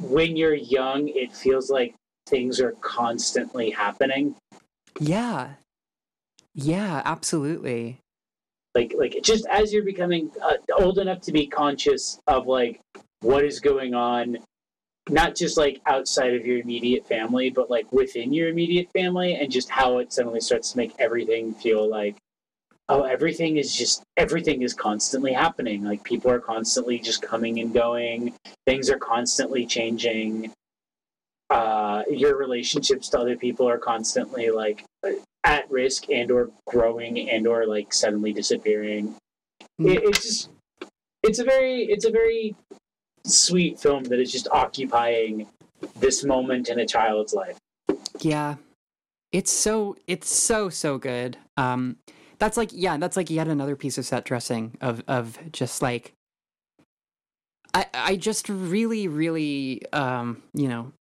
[0.00, 1.94] when you're young it feels like
[2.26, 4.34] things are constantly happening.
[5.00, 5.54] Yeah.
[6.54, 8.01] Yeah absolutely
[8.74, 12.80] like like just as you're becoming uh, old enough to be conscious of like
[13.20, 14.38] what is going on
[15.08, 19.50] not just like outside of your immediate family but like within your immediate family and
[19.50, 22.16] just how it suddenly starts to make everything feel like
[22.88, 25.84] oh everything is just everything is constantly happening.
[25.84, 28.34] Like people are constantly just coming and going.
[28.66, 30.52] Things are constantly changing.
[31.50, 34.84] Uh your relationships to other people are constantly like
[35.44, 39.14] at risk and or growing and or like suddenly disappearing
[39.78, 40.48] it, it's just
[41.22, 42.54] it's a very it's a very
[43.24, 45.48] sweet film that is just occupying
[45.98, 47.58] this moment in a child's life
[48.20, 48.56] Yeah.
[49.32, 51.38] It's so it's so so good.
[51.56, 51.96] Um
[52.38, 56.12] that's like yeah, that's like yet another piece of set dressing of of just like
[57.72, 60.92] I I just really really um you know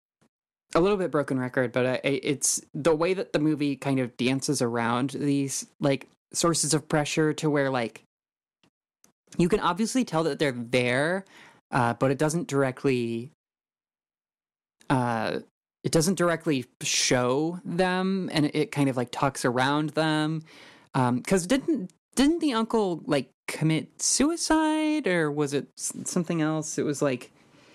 [0.76, 4.16] a little bit broken record, but I, it's the way that the movie kind of
[4.18, 8.04] dances around these like sources of pressure to where like
[9.38, 11.26] you can obviously tell that they're there,
[11.72, 13.32] uh, but it doesn't directly
[14.90, 15.40] uh
[15.84, 20.44] it doesn't directly show them and it, kind of like talks around them
[20.94, 26.78] um because didn't didn't the uncle like commit suicide or was it something else?
[26.78, 27.32] It was like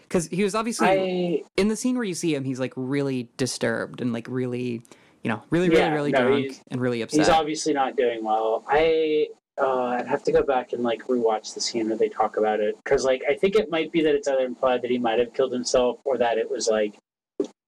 [0.08, 3.28] because he was obviously i in the scene where you see him he's like really
[3.36, 4.82] disturbed and like really
[5.22, 8.24] you know really really Yeah, really no, drunk and really upset he's obviously not doing
[8.24, 9.28] well i
[9.58, 12.60] uh, I'd have to go back and like rewatch the scene where they talk about
[12.60, 15.18] it because like I think it might be that it's either implied that he might
[15.18, 16.98] have killed himself or that it was like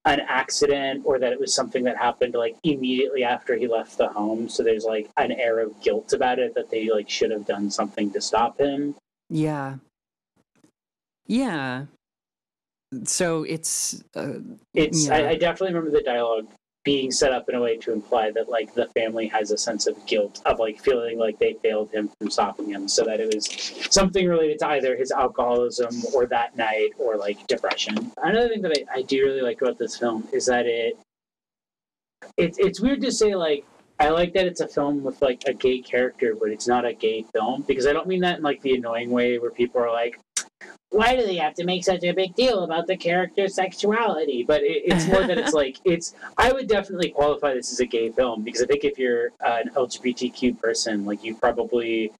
[0.05, 4.09] an accident or that it was something that happened like immediately after he left the
[4.09, 4.49] home.
[4.49, 7.71] So there's like an air of guilt about it that they like should have done
[7.71, 8.95] something to stop him.
[9.29, 9.77] Yeah.
[11.27, 11.87] Yeah.
[13.05, 14.39] So it's uh,
[14.75, 15.17] It's Yeah.
[15.17, 16.49] I, I definitely remember the dialogue
[16.85, 19.87] being set up in a way to imply that like the family has a sense
[19.87, 23.35] of guilt of like feeling like they failed him from stopping him so that it
[23.35, 23.47] was
[23.91, 28.73] something related to either his alcoholism or that night or like depression another thing that
[28.73, 30.97] i, I do really like about this film is that it,
[32.39, 33.67] it it's weird to say like
[34.01, 36.95] i like that it's a film with like a gay character but it's not a
[36.95, 39.93] gay film because i don't mean that in like the annoying way where people are
[39.93, 40.19] like
[40.91, 44.45] why do they have to make such a big deal about the character's sexuality?
[44.47, 46.15] But it, it's more that it's like it's.
[46.37, 49.59] I would definitely qualify this as a gay film because I think if you're uh,
[49.65, 52.13] an LGBTQ person, like you probably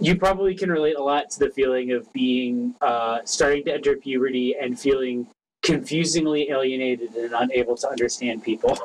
[0.00, 3.96] you probably can relate a lot to the feeling of being uh, starting to enter
[3.96, 5.26] puberty and feeling
[5.62, 8.78] confusingly alienated and unable to understand people.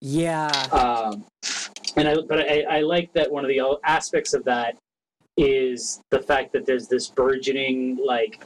[0.00, 0.48] yeah.
[0.72, 1.24] um,
[1.96, 4.76] and I, but I, I like that one of the aspects of that
[5.38, 8.42] is the fact that there's this burgeoning like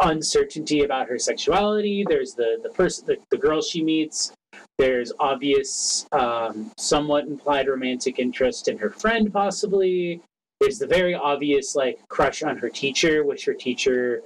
[0.00, 2.04] uncertainty about her sexuality.
[2.08, 4.32] There's the the person, the, the girl she meets.
[4.78, 10.20] There's obvious, um, somewhat implied romantic interest in her friend, possibly.
[10.60, 14.22] There's the very obvious like crush on her teacher, which her teacher,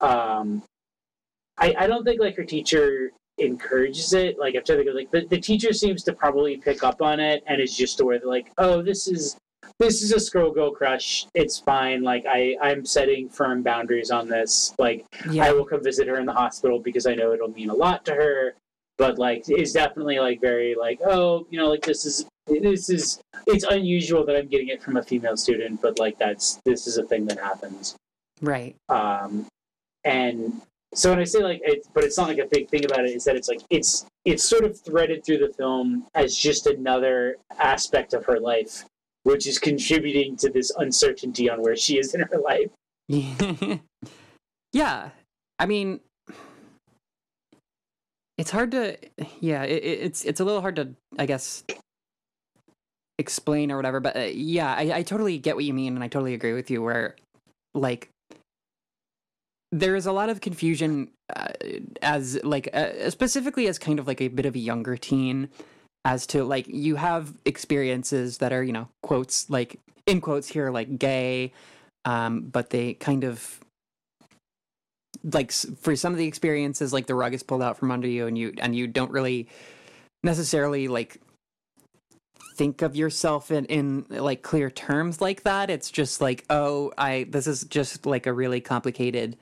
[0.00, 0.62] um,
[1.58, 4.38] I, I don't think like her teacher encourages it.
[4.38, 7.18] Like I'm trying to of like the, the teacher seems to probably pick up on
[7.18, 9.36] it and is just aware that like, oh, this is
[9.80, 11.26] this is a scroll girl crush.
[11.34, 12.02] It's fine.
[12.02, 14.74] Like I, I'm setting firm boundaries on this.
[14.78, 15.06] Like
[15.40, 18.04] I will come visit her in the hospital because I know it'll mean a lot
[18.04, 18.54] to her.
[18.98, 23.20] But like it's definitely like very like, oh, you know, like this is this is
[23.46, 26.98] it's unusual that I'm getting it from a female student, but like that's this is
[26.98, 27.96] a thing that happens.
[28.42, 28.76] Right.
[28.90, 29.46] Um
[30.04, 30.60] and
[30.92, 33.12] so when I say like it's but it's not like a big thing about it
[33.12, 37.36] is that it's like it's it's sort of threaded through the film as just another
[37.58, 38.84] aspect of her life
[39.24, 42.70] which is contributing to this uncertainty on where she is in her life.
[44.72, 45.10] yeah.
[45.58, 46.00] I mean,
[48.38, 48.96] it's hard to.
[49.40, 51.64] Yeah, it, it- it's it's a little hard to, I guess,
[53.18, 54.00] explain or whatever.
[54.00, 56.70] But uh, yeah, I, I totally get what you mean, and I totally agree with
[56.70, 56.80] you.
[56.82, 57.16] Where,
[57.74, 58.08] like,
[59.72, 61.48] there is a lot of confusion uh,
[62.00, 65.50] as like uh, specifically as kind of like a bit of a younger teen
[66.04, 70.70] as to like you have experiences that are you know quotes like in quotes here
[70.70, 71.52] like gay
[72.04, 73.60] um but they kind of
[75.32, 78.26] like for some of the experiences like the rug is pulled out from under you
[78.26, 79.48] and you and you don't really
[80.22, 81.20] necessarily like
[82.56, 85.70] think of yourself in in like clear terms like that.
[85.70, 89.36] It's just like oh i this is just like a really complicated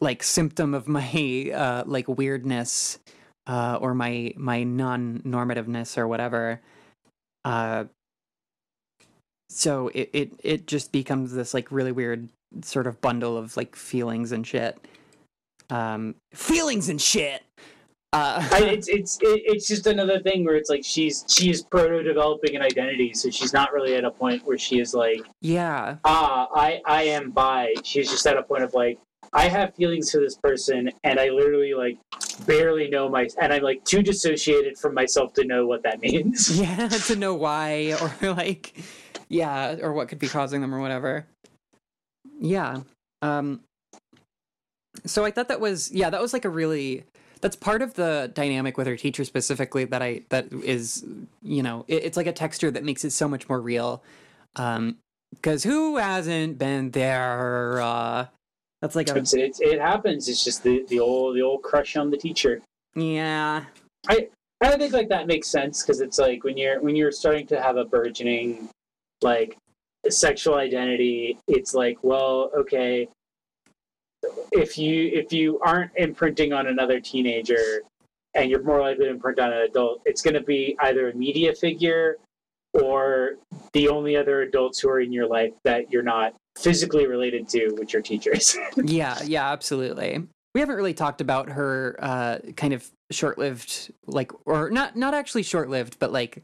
[0.00, 2.98] like symptom of my uh like weirdness
[3.46, 6.60] uh or my my non-normativeness or whatever
[7.44, 7.84] uh
[9.48, 12.28] so it, it it just becomes this like really weird
[12.62, 14.78] sort of bundle of like feelings and shit.
[15.70, 17.42] Um feelings and shit!
[18.12, 22.02] Uh I, it's it's it, it's just another thing where it's like she's she's proto
[22.02, 25.96] developing an identity, so she's not really at a point where she is like, yeah.
[26.04, 27.74] Ah, I I am bi.
[27.84, 28.98] She's just at a point of like,
[29.36, 31.98] I have feelings for this person, and I literally like
[32.46, 36.58] barely know my, and I'm like too dissociated from myself to know what that means.
[36.60, 38.74] yeah to know why or like
[39.28, 41.26] yeah or what could be causing them or whatever
[42.40, 42.80] yeah
[43.22, 43.60] um
[45.04, 47.04] so i thought that was yeah that was like a really
[47.40, 51.04] that's part of the dynamic with her teacher specifically that i that is
[51.42, 54.02] you know it, it's like a texture that makes it so much more real
[54.56, 54.96] um
[55.32, 58.26] because who hasn't been there uh
[58.94, 60.28] that's like a It's, it's, it happens.
[60.28, 62.60] It's just the, the old the old crush on the teacher.
[62.94, 63.64] yeah
[64.62, 67.60] I think like that makes sense because it's like when you're when you're starting to
[67.60, 68.68] have a burgeoning
[69.22, 69.56] like
[70.08, 73.08] sexual identity, it's like, well, okay,
[74.52, 77.82] if you if you aren't imprinting on another teenager
[78.34, 81.14] and you're more likely to imprint on an adult, it's going to be either a
[81.14, 82.16] media figure
[82.72, 83.36] or
[83.72, 87.68] the only other adults who are in your life that you're not physically related to,
[87.78, 88.56] which are teachers.
[88.76, 90.26] yeah yeah absolutely
[90.56, 95.42] we haven't really talked about her uh kind of short-lived like or not not actually
[95.42, 96.42] short-lived but like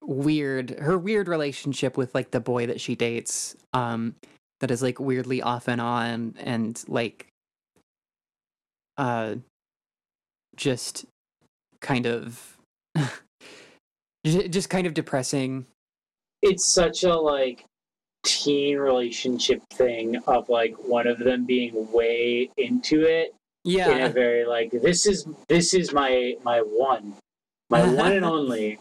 [0.00, 4.14] weird her weird relationship with like the boy that she dates um
[4.60, 7.26] that is like weirdly off and on and like
[8.96, 9.34] uh
[10.54, 11.04] just
[11.80, 12.56] kind of
[14.24, 15.66] just kind of depressing
[16.42, 17.64] it's such a like
[18.24, 23.90] teen relationship thing of like one of them being way into it Yeah.
[23.90, 27.14] in a very like this is this is my my one,
[27.70, 28.78] my one and only,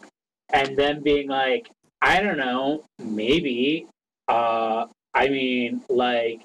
[0.52, 1.70] and then being like,
[2.02, 3.88] I don't know, maybe.
[4.28, 6.42] Uh, I mean, like,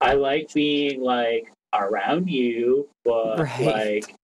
[0.00, 3.60] I like being like around you, but Right.
[4.06, 4.14] like,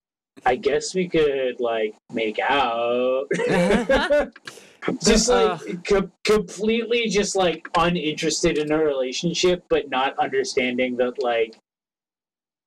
[0.45, 3.25] I guess we could like make out.
[5.03, 5.57] just Uh.
[5.65, 11.57] like completely just like uninterested in a relationship but not understanding that like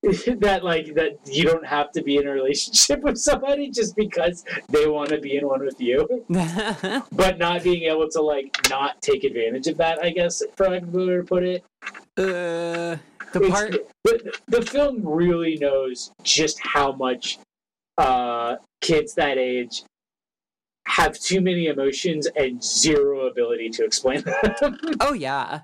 [0.39, 4.45] that like that you don't have to be in a relationship with somebody just because
[4.71, 6.25] they want to be in one with you
[7.13, 10.83] but not being able to like not take advantage of that i guess for lack
[10.83, 11.63] of a better to put it
[12.17, 12.97] uh,
[13.33, 13.73] the part.
[14.05, 17.39] the, the film really knows just how much
[17.99, 19.85] uh, kids that age
[20.91, 24.79] have too many emotions and zero ability to explain them.
[25.01, 25.61] Oh yeah,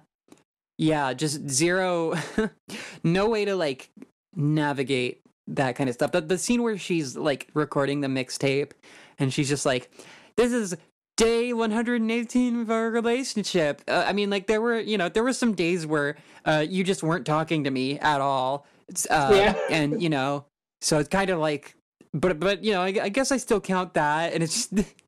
[0.79, 1.13] yeah.
[1.15, 2.15] Just zero.
[3.05, 3.91] no way to like
[4.35, 6.13] navigate that kind of stuff.
[6.13, 8.73] The, the scene where she's like recording the mixtape,
[9.19, 9.91] and she's just like,
[10.37, 10.77] "This is."
[11.19, 13.81] Day 118 of our relationship.
[13.89, 16.85] Uh, I mean, like there were, you know, there were some days where uh, you
[16.85, 18.67] just weren't talking to me at all.
[19.09, 19.55] Uh, Yeah.
[19.71, 20.45] and you know,
[20.83, 21.75] so it's kind of like,
[22.13, 24.67] but but you know, I, I guess I still count that, and it's.
[24.69, 24.95] Just,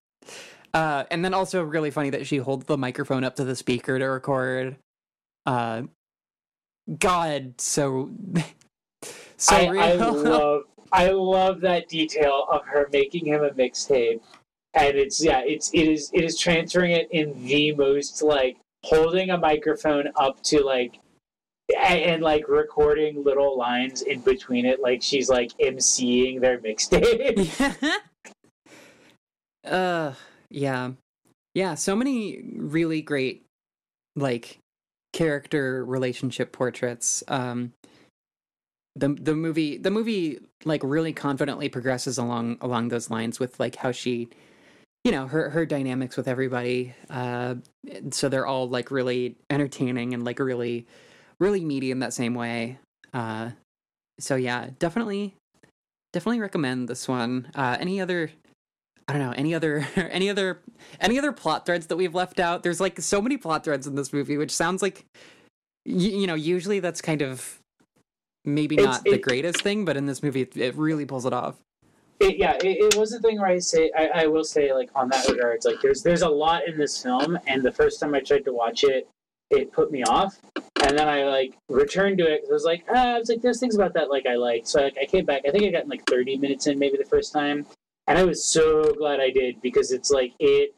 [0.74, 3.98] uh, and then also really funny that she holds the microphone up to the speaker
[3.98, 4.76] to record.
[5.46, 5.82] Uh,
[6.98, 8.10] God, so
[9.36, 9.82] so I, real.
[9.82, 10.62] I love
[10.92, 14.20] I love that detail of her making him a mixtape.
[14.74, 19.30] And it's yeah, it's it is it is transferring it in the most like holding
[19.30, 20.98] a microphone up to like
[21.76, 27.92] and, and like recording little lines in between it like she's like emceeing their mixtape.
[29.70, 30.14] uh,
[30.50, 30.92] yeah,
[31.54, 31.74] yeah.
[31.74, 33.44] So many really great,
[34.16, 34.58] like,
[35.12, 37.22] character relationship portraits.
[37.28, 37.72] Um,
[38.96, 43.76] the the movie the movie like really confidently progresses along along those lines with like
[43.76, 44.28] how she,
[45.04, 46.94] you know, her her dynamics with everybody.
[47.08, 47.56] Uh,
[48.10, 50.86] so they're all like really entertaining and like really,
[51.38, 52.78] really meaty in that same way.
[53.14, 53.50] Uh,
[54.18, 55.34] so yeah, definitely,
[56.12, 57.50] definitely recommend this one.
[57.54, 58.30] Uh, any other
[59.08, 60.60] I don't know any other any other
[61.00, 62.62] any other plot threads that we've left out.
[62.62, 65.06] There's like so many plot threads in this movie, which sounds like
[65.84, 67.58] you, you know usually that's kind of
[68.44, 71.32] maybe It's- not the greatest thing, but in this movie it, it really pulls it
[71.32, 71.56] off.
[72.20, 74.90] it, yeah, it, it was a thing where I say I, I will say like
[74.94, 78.00] on that regard, it's like there's there's a lot in this film, and the first
[78.00, 79.08] time I tried to watch it,
[79.50, 80.38] it put me off,
[80.84, 83.60] and then I like returned to it I was like, ah, I was like, there's
[83.60, 85.42] things about that like I liked, so like, I came back.
[85.48, 87.64] I think I got like 30 minutes in maybe the first time,
[88.08, 90.74] and I was so glad I did because it's like it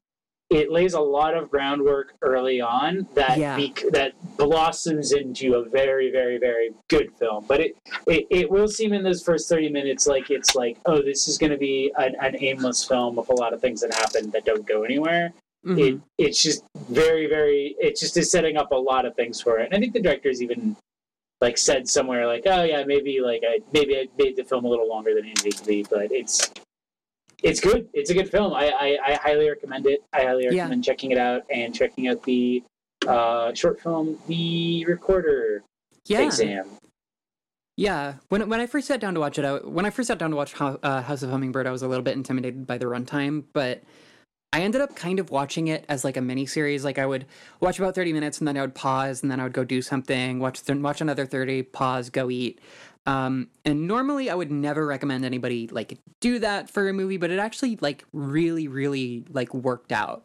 [0.50, 3.56] it lays a lot of groundwork early on that Yeah.
[3.56, 7.76] bec- that blossoms into a very very very good film but it,
[8.08, 11.38] it it will seem in those first 30 minutes like it's like oh this is
[11.38, 14.44] going to be an, an aimless film with a lot of things that happen that
[14.44, 15.32] don't go anywhere
[15.64, 15.78] Mhm.
[15.78, 19.58] it it's just very very it just is setting up a lot of things for
[19.58, 20.74] it and i think the director's even
[21.42, 24.68] like said somewhere like oh yeah maybe like i maybe i made the film a
[24.68, 26.50] little longer than it needed to be but it's
[27.42, 30.50] it's good it's a good film i i, I highly recommend it i highly Yeah.
[30.62, 32.62] recommend checking it out and checking out the
[33.06, 35.62] uh short film the recorder
[36.06, 36.66] yeah, exam
[37.76, 38.14] yeah.
[38.28, 40.30] When when I first sat down to watch it, I, when I first sat down
[40.30, 42.84] to watch Ho- uh, House of Hummingbird, I was a little bit intimidated by the
[42.84, 43.82] runtime, but
[44.52, 46.84] I ended up kind of watching it as like a mini series.
[46.84, 47.24] Like I would
[47.60, 49.80] watch about thirty minutes, and then I would pause, and then I would go do
[49.80, 52.60] something, watch th- watch another thirty, pause, go eat.
[53.06, 57.30] Um, and normally I would never recommend anybody like do that for a movie, but
[57.30, 60.24] it actually like really, really like worked out.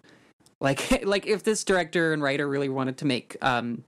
[0.62, 3.84] Like like if this director and writer really wanted to make um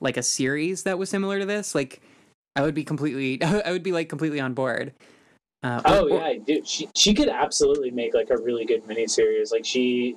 [0.00, 2.00] like a series that was similar to this, like
[2.54, 4.92] I would be completely I would be like completely on board.
[5.64, 6.66] Uh, or- Oh or- yeah, dude.
[6.68, 9.52] She she could absolutely make like a really good miniseries.
[9.52, 10.16] Like she,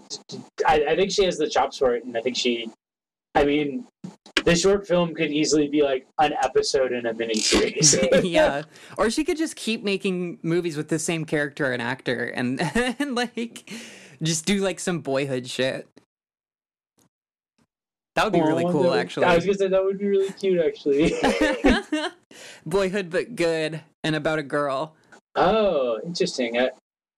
[0.67, 2.69] I, I think she has the chops for it, and I think she,
[3.35, 3.85] I mean,
[4.45, 8.23] the short film could easily be like an episode in a miniseries.
[8.23, 8.61] yeah.
[8.97, 13.15] Or she could just keep making movies with the same character and actor and, and
[13.15, 13.71] like
[14.21, 15.87] just do like some boyhood shit.
[18.15, 19.25] That would be really cool, would- actually.
[19.25, 21.13] I was gonna say that would be really cute, actually.
[22.65, 24.95] boyhood, but good and about a girl.
[25.35, 26.57] oh, interesting.
[26.57, 26.69] I,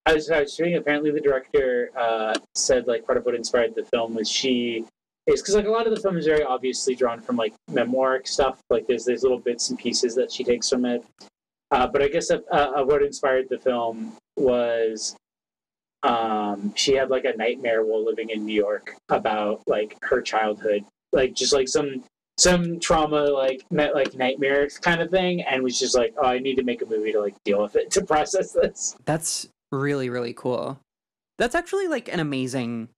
[0.08, 0.78] I was I was reading.
[0.78, 4.86] Apparently, the director uh, said like part of what inspired the film was she
[5.28, 8.28] is because like a lot of the film is very obviously drawn from like memoiric
[8.28, 8.60] stuff.
[8.70, 11.04] Like there's there's little bits and pieces that she takes from it.
[11.72, 15.16] Uh, but I guess uh, uh, what inspired the film was
[16.04, 20.86] um, she had like a nightmare while living in New York about like her childhood,
[21.12, 22.04] like just like some
[22.38, 26.40] some trauma like met like nightmare kind of thing, and was just like, oh, I
[26.40, 28.96] need to make a movie to like deal with it to process this.
[29.06, 30.80] That's really really cool.
[31.38, 32.90] That's actually like an amazing.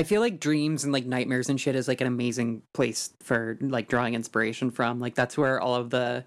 [0.00, 3.58] I feel like dreams and like nightmares and shit is like an amazing place for
[3.60, 4.98] like drawing inspiration from.
[4.98, 6.24] Like that's where all of the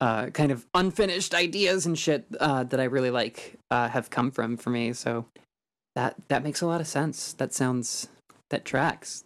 [0.00, 4.32] uh, kind of unfinished ideas and shit uh, that I really like uh, have come
[4.32, 4.92] from for me.
[4.94, 5.26] So
[5.94, 7.34] that that makes a lot of sense.
[7.34, 8.08] That sounds
[8.50, 9.22] that tracks.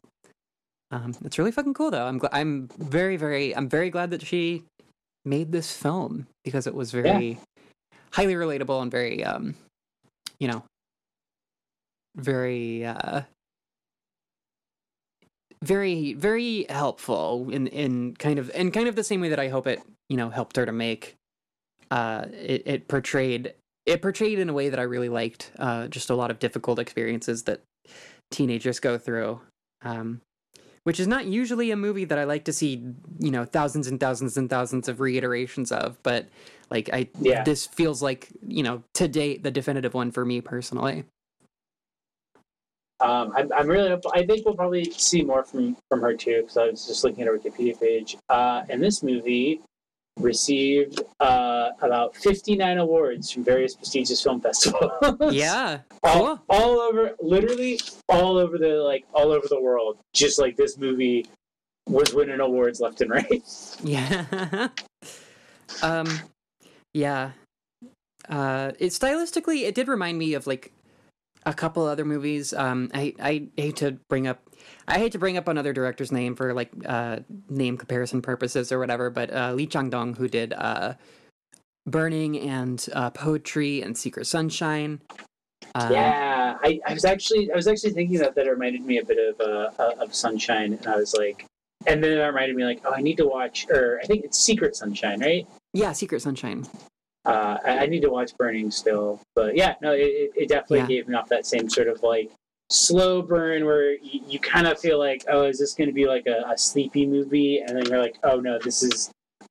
[0.90, 2.06] Um, it's really fucking cool though.
[2.06, 4.64] I'm gl- I'm very very I'm very glad that she
[5.24, 7.96] made this film because it was very yeah.
[8.10, 9.54] highly relatable and very um,
[10.38, 10.62] you know
[12.16, 13.22] very uh
[15.62, 19.48] very very helpful in in kind of in kind of the same way that I
[19.48, 21.14] hope it you know helped her to make.
[21.90, 23.54] Uh, it it portrayed
[23.86, 25.52] it portrayed in a way that I really liked.
[25.58, 27.60] Uh, just a lot of difficult experiences that
[28.30, 29.40] teenagers go through.
[29.84, 30.20] Um,
[30.84, 32.82] which is not usually a movie that I like to see,
[33.20, 35.96] you know, thousands and thousands and thousands of reiterations of.
[36.02, 36.26] But
[36.70, 37.44] like, I yeah.
[37.44, 41.04] this feels like you know to date the definitive one for me personally.
[43.02, 43.98] Um, I'm, I'm really.
[44.14, 47.22] I think we'll probably see more from from her too, because I was just looking
[47.22, 48.16] at her Wikipedia page.
[48.28, 49.60] Uh, and this movie
[50.18, 54.92] received uh, about 59 awards from various prestigious film festivals.
[55.32, 59.98] Yeah, all, all over, literally all over the like all over the world.
[60.14, 61.26] Just like this movie
[61.88, 63.42] was winning awards left and right.
[63.82, 64.68] Yeah.
[65.82, 66.08] um.
[66.94, 67.32] Yeah.
[68.28, 70.72] Uh, it stylistically, it did remind me of like
[71.44, 72.52] a couple other movies.
[72.52, 74.48] Um, I I hate to bring up,
[74.86, 78.78] I hate to bring up another director's name for like uh, name comparison purposes or
[78.78, 80.94] whatever, but uh, Lee Chang Dong, who did uh,
[81.86, 85.00] Burning and uh, Poetry and Secret Sunshine.
[85.74, 89.04] Uh, yeah, I, I was actually I was actually thinking that that reminded me a
[89.04, 91.46] bit of uh, uh, of Sunshine, and I was like,
[91.86, 94.38] and then it reminded me like, oh, I need to watch, or I think it's
[94.38, 95.46] Secret Sunshine, right?
[95.72, 96.66] Yeah, Secret Sunshine
[97.24, 100.86] uh, I, I, need to watch Burning still, but yeah, no, it, it definitely yeah.
[100.86, 102.32] gave me off that same sort of like
[102.70, 106.06] slow burn where you, you kind of feel like, oh, is this going to be
[106.06, 107.58] like a, a, sleepy movie?
[107.58, 109.10] And then you're like, oh no, this is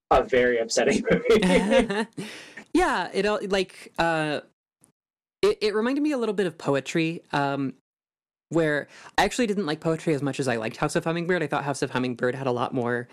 [0.10, 2.08] a very upsetting movie.
[2.74, 4.42] yeah, it all like uh,
[5.42, 7.22] it, it reminded me a little bit of poetry.
[7.32, 7.74] Um,
[8.50, 11.42] where I actually didn't like poetry as much as I liked House of Hummingbird.
[11.42, 13.08] I thought House of Hummingbird had a lot more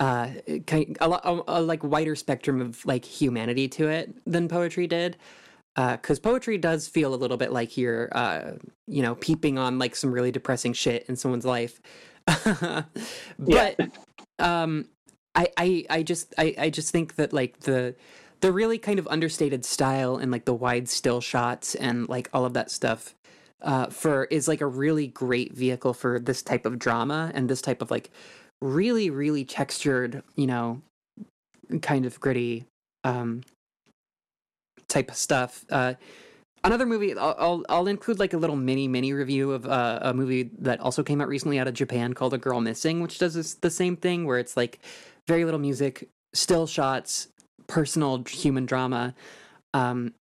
[0.00, 0.28] uh,
[0.66, 5.16] kind a, a, a, like wider spectrum of like humanity to it than poetry did.
[5.74, 8.52] Because uh, poetry does feel a little bit like you're, uh,
[8.86, 11.80] you know, peeping on like some really depressing shit in someone's life.
[13.38, 13.78] but
[14.38, 14.88] um,
[15.34, 17.94] I, I, I just, I, I just think that like the,
[18.40, 22.46] the really kind of understated style and like the wide still shots and like all
[22.46, 23.14] of that stuff
[23.62, 27.62] uh, for is like a really great vehicle for this type of drama and this
[27.62, 28.10] type of like
[28.66, 30.82] really, really textured, you know,
[31.82, 32.64] kind of gritty
[33.04, 33.42] um,
[34.88, 35.64] type of stuff.
[35.70, 35.94] Uh,
[36.64, 40.14] another movie, I'll, I'll, I'll include like a little mini mini review of uh, a
[40.14, 43.34] movie that also came out recently out of Japan called A Girl Missing, which does
[43.34, 44.80] this, the same thing where it's like
[45.28, 47.28] very little music, still shots,
[47.66, 49.14] personal human drama.
[49.74, 50.14] Um,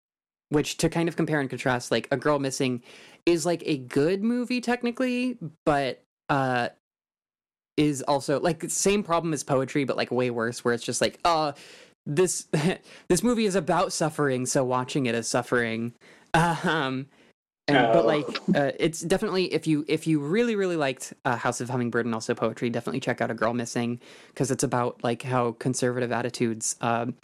[0.51, 2.83] which to kind of compare and contrast, like A Girl Missing
[3.27, 6.69] is like a good movie technically, but uh
[7.77, 11.19] is also like same problem as poetry, but like way worse, where it's just like,
[11.25, 11.53] uh,
[12.07, 12.47] this
[13.09, 15.93] this movie is about suffering, so watching it is suffering.
[16.35, 17.07] Um,
[17.67, 17.93] and, oh.
[17.95, 21.71] but like, uh, it's definitely if you if you really really liked uh, House of
[21.71, 25.53] Hummingbird and also poetry, definitely check out A Girl Missing because it's about like how
[25.53, 26.77] conservative attitudes.
[26.81, 27.15] Um,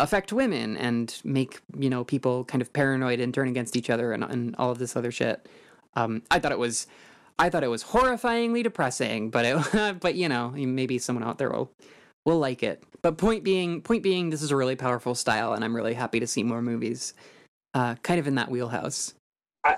[0.00, 4.12] affect women and make you know people kind of paranoid and turn against each other
[4.12, 5.48] and, and all of this other shit.
[5.94, 6.86] Um, I thought it was
[7.38, 11.50] I thought it was horrifyingly depressing, but it, but you know, maybe someone out there
[11.50, 11.70] will
[12.24, 12.82] will like it.
[13.02, 16.20] But point being, point being, this is a really powerful style, and I'm really happy
[16.20, 17.12] to see more movies,
[17.74, 19.14] uh, kind of in that wheelhouse.
[19.64, 19.76] I,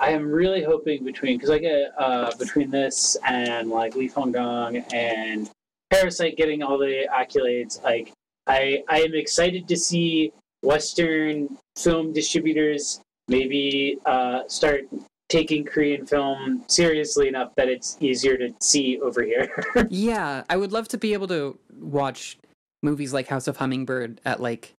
[0.00, 4.32] I am really hoping between because I get uh, between this and like Lee Fong
[4.32, 5.48] Dong and
[5.90, 7.82] Parasite getting all the accolades.
[7.82, 8.12] Like
[8.46, 14.86] I I am excited to see Western film distributors maybe uh, start
[15.28, 19.64] taking Korean film seriously enough that it's easier to see over here.
[19.90, 22.38] yeah, I would love to be able to watch
[22.82, 24.74] movies like House of Hummingbird at like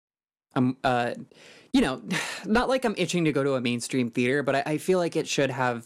[0.55, 1.13] um uh
[1.73, 2.01] you know,
[2.45, 5.15] not like I'm itching to go to a mainstream theater, but I, I feel like
[5.15, 5.85] it should have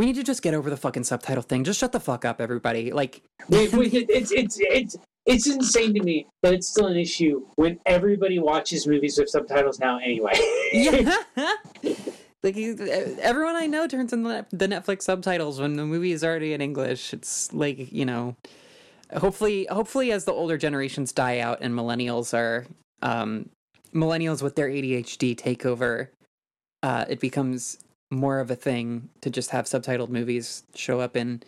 [0.00, 1.62] we need to just get over the fucking subtitle thing.
[1.62, 2.90] Just shut the fuck up, everybody.
[2.90, 4.96] Like, wait, wait, it's it's it's
[5.26, 9.78] it's insane to me that it's still an issue when everybody watches movies with subtitles
[9.78, 10.32] now anyway.
[10.72, 11.18] yeah,
[12.42, 16.62] Like everyone I know turns in the Netflix subtitles when the movie is already in
[16.62, 17.12] English.
[17.12, 18.36] It's like you know,
[19.14, 22.66] hopefully, hopefully, as the older generations die out and millennials are
[23.02, 23.50] um,
[23.94, 26.10] millennials with their ADHD take over,
[26.82, 27.78] uh, it becomes
[28.10, 31.42] more of a thing to just have subtitled movies show up in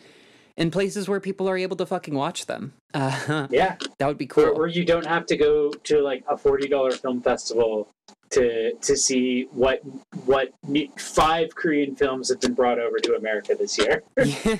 [0.59, 2.75] in places where people are able to fucking watch them.
[2.93, 4.45] Uh, yeah, that would be cool.
[4.45, 7.89] Where, where you don't have to go to like a forty dollar film festival
[8.33, 9.81] to to see what
[10.27, 10.53] what
[10.99, 14.03] five Korean films have been brought over to America this year.
[14.17, 14.57] yeah,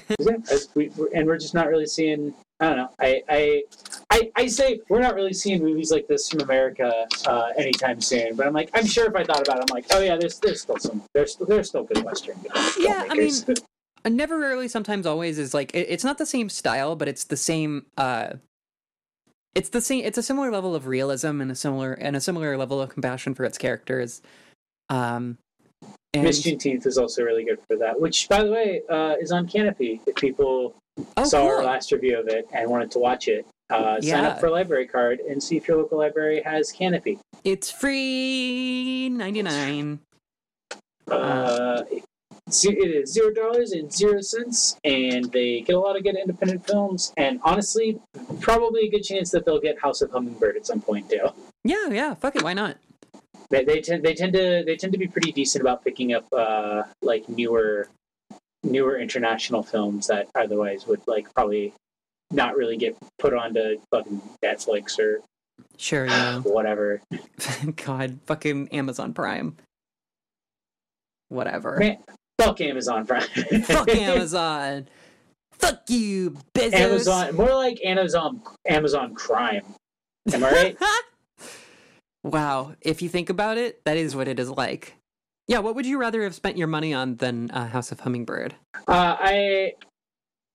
[0.75, 2.35] we, and we're just not really seeing.
[2.61, 2.91] I don't know.
[3.01, 3.63] I, I
[4.11, 8.37] I I say we're not really seeing movies like this from America uh, anytime soon.
[8.37, 10.39] But I'm like, I'm sure if I thought about it, I'm like, oh yeah, there's
[10.39, 12.37] there's still some there's there's still good Western.
[12.79, 13.33] Yeah, I mean,
[14.09, 17.37] never rarely, sometimes always is like it, it's not the same style, but it's the
[17.37, 17.87] same.
[17.97, 18.35] uh
[19.55, 20.05] it's the same.
[20.05, 23.35] It's a similar level of realism and a similar and a similar level of compassion
[23.35, 24.23] for its characters.
[24.89, 25.39] Um,
[26.15, 26.25] and...
[26.25, 29.49] Miss Juneteenth is also really good for that, which, by the way, uh, is on
[29.49, 30.01] Kanopy.
[30.07, 30.75] If people
[31.17, 31.49] oh, saw cool.
[31.49, 34.17] our last review of it and wanted to watch it, uh, yeah.
[34.17, 37.19] sign up for a library card and see if your local library has Kanopy.
[37.45, 40.01] It's free ninety nine.
[41.11, 41.83] Uh,
[42.49, 46.67] it is zero dollars and zero cents, and they get a lot of good independent
[46.67, 47.13] films.
[47.17, 48.01] And honestly,
[48.41, 51.29] probably a good chance that they'll get House of Hummingbird at some point too.
[51.65, 52.77] Yeah, yeah, fuck it, why not?
[53.51, 56.27] They, they tend they tend to they tend to be pretty decent about picking up
[56.33, 57.89] uh, like newer
[58.65, 61.75] newer international films that otherwise would like probably
[62.31, 65.21] not really get put onto fucking Netflix or
[65.77, 67.03] sure yeah whatever.
[67.85, 69.57] God, fucking Amazon Prime.
[71.29, 71.77] Whatever.
[71.79, 71.99] Man,
[72.45, 73.23] Fuck Amazon Prime.
[73.63, 74.89] Fuck Amazon.
[75.53, 76.73] Fuck you, Bezos.
[76.73, 79.63] Amazon, more like Amazon, Amazon crime.
[80.33, 80.77] Am I right?
[82.25, 82.75] wow.
[82.81, 84.97] If you think about it, that is what it is like.
[85.47, 85.61] Yeah.
[85.61, 88.55] What would you rather have spent your money on than uh, House of Hummingbird?
[88.89, 89.73] Uh, I,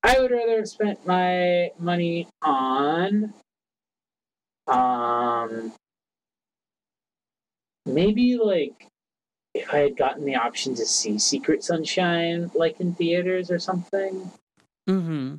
[0.03, 3.33] I would rather have spent my money on,
[4.67, 5.71] um,
[7.85, 8.87] maybe like
[9.57, 14.31] if I had gotten the option to see Secret Sunshine like in theaters or something.
[14.89, 15.35] Mm-hmm.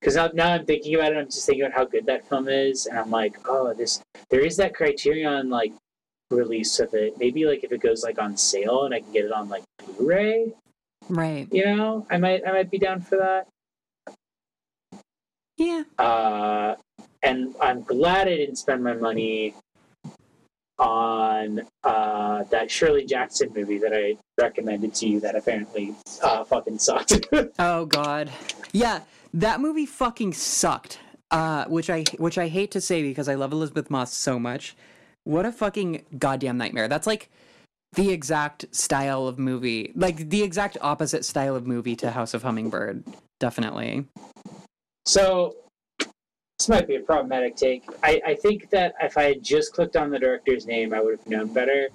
[0.00, 2.48] Because now, now I'm thinking about it, I'm just thinking about how good that film
[2.48, 5.72] is, and I'm like, oh, this there is that Criterion like
[6.30, 7.18] release of it.
[7.18, 9.62] Maybe like if it goes like on sale and I can get it on like
[9.96, 10.52] Blu-ray,
[11.08, 11.48] right?
[11.50, 13.48] You know, I might I might be down for that.
[15.56, 15.84] Yeah.
[15.98, 16.74] Uh,
[17.22, 19.54] and I'm glad I didn't spend my money
[20.78, 26.78] on uh, that Shirley Jackson movie that I recommended to you that apparently uh, fucking
[26.78, 27.26] sucked.
[27.58, 28.30] oh God,
[28.72, 29.00] yeah,
[29.32, 30.98] that movie fucking sucked.
[31.30, 34.76] Uh, which I which I hate to say because I love Elisabeth Moss so much.
[35.24, 36.86] What a fucking goddamn nightmare.
[36.86, 37.30] That's like
[37.94, 42.42] the exact style of movie, like the exact opposite style of movie to House of
[42.42, 43.04] Hummingbird.
[43.40, 44.06] Definitely.
[45.06, 45.56] So
[46.64, 47.84] this might be a problematic take.
[48.02, 51.18] I, I think that if I had just clicked on the director's name, I would
[51.18, 51.88] have known better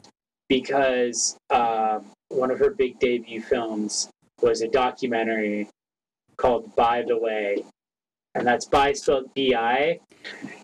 [0.47, 4.09] because um, one of her big debut films
[4.43, 5.69] was a documentary
[6.37, 7.63] called By the Way.
[8.35, 9.99] And that's by spelled B I.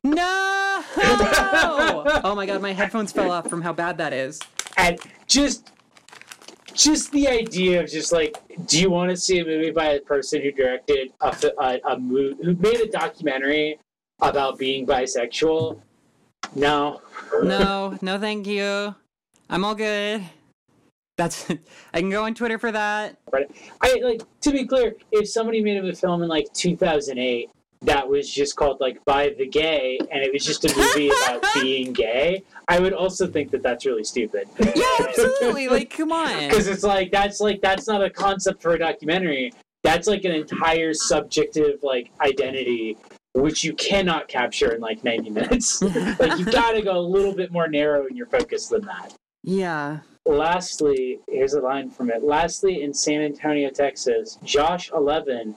[0.03, 0.22] No!
[2.23, 4.40] oh my god, my headphones fell off from how bad that is.
[4.77, 5.72] And just
[6.76, 8.38] just the idea of just like,
[8.68, 11.99] do you want to see a movie by a person who directed a, a, a
[11.99, 13.80] movie, who made a documentary
[14.22, 15.82] about being bisexual.
[16.56, 17.02] No.
[17.42, 18.96] no, no, thank you.
[19.50, 20.24] I'm all good.
[21.18, 21.50] That's
[21.94, 23.18] I can go on Twitter for that.
[23.82, 24.96] I like to be clear.
[25.12, 27.50] If somebody made a film in like 2008
[27.82, 31.46] that was just called like "By the Gay" and it was just a movie about
[31.54, 34.48] being gay, I would also think that that's really stupid.
[34.60, 35.68] Yeah, absolutely.
[35.68, 36.48] like, come on.
[36.48, 39.54] Because it's like that's like that's not a concept for a documentary.
[39.84, 42.98] That's like an entire subjective like identity
[43.36, 45.82] which you cannot capture in like 90 minutes.
[46.20, 49.14] like you got to go a little bit more narrow in your focus than that.
[49.44, 49.99] Yeah.
[50.26, 52.24] Lastly, here's a line from it.
[52.24, 55.56] Lastly, in San Antonio, Texas, Josh 11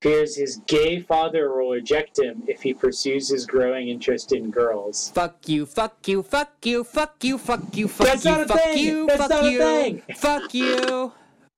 [0.00, 5.10] fears his gay father will reject him if he pursues his growing interest in girls.
[5.14, 8.46] Fuck you, fuck you, fuck you, fuck you, fuck you, fuck That's you, not a
[8.48, 8.78] fuck thing.
[8.78, 10.02] you, That's fuck not you, a thing.
[10.16, 11.12] fuck you.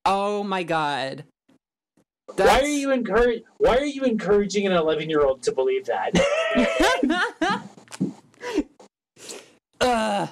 [0.04, 1.24] Oh my god.
[2.36, 2.50] That's...
[2.50, 3.42] Why are you encourage?
[3.58, 6.12] Why are you encouraging an eleven-year-old to believe that?
[9.80, 10.26] uh.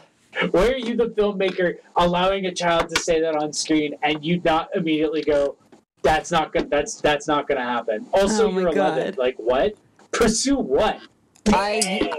[0.52, 4.40] Why are you, the filmmaker, allowing a child to say that on screen, and you
[4.44, 5.56] not immediately go,
[6.02, 6.70] "That's not good.
[6.70, 9.14] That's that's not going to happen." Also, oh you're eleven.
[9.18, 9.74] Like what?
[10.12, 11.00] Pursue what?
[11.48, 12.10] I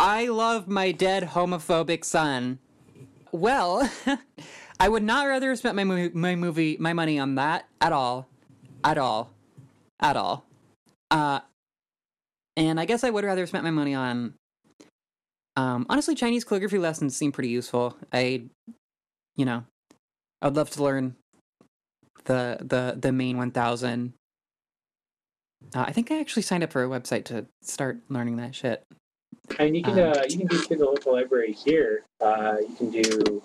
[0.00, 2.58] I love my dead homophobic son.
[3.30, 3.90] Well,
[4.80, 7.92] I would not rather have spent my movie, my movie, my money on that at
[7.92, 8.28] all,
[8.84, 9.32] at all,
[10.00, 10.44] at all.
[11.10, 11.40] Uh,
[12.56, 14.34] and I guess I would rather have spent my money on.
[15.56, 17.96] Um, honestly, Chinese calligraphy lessons seem pretty useful.
[18.12, 18.42] I,
[19.36, 19.64] you know,
[20.42, 21.16] I would love to learn
[22.24, 24.14] the the the main one thousand.
[25.74, 28.82] Uh, I think I actually signed up for a website to start learning that shit.
[29.58, 32.04] And you can Um, uh, you can do through the local library here.
[32.20, 33.42] Uh, you can do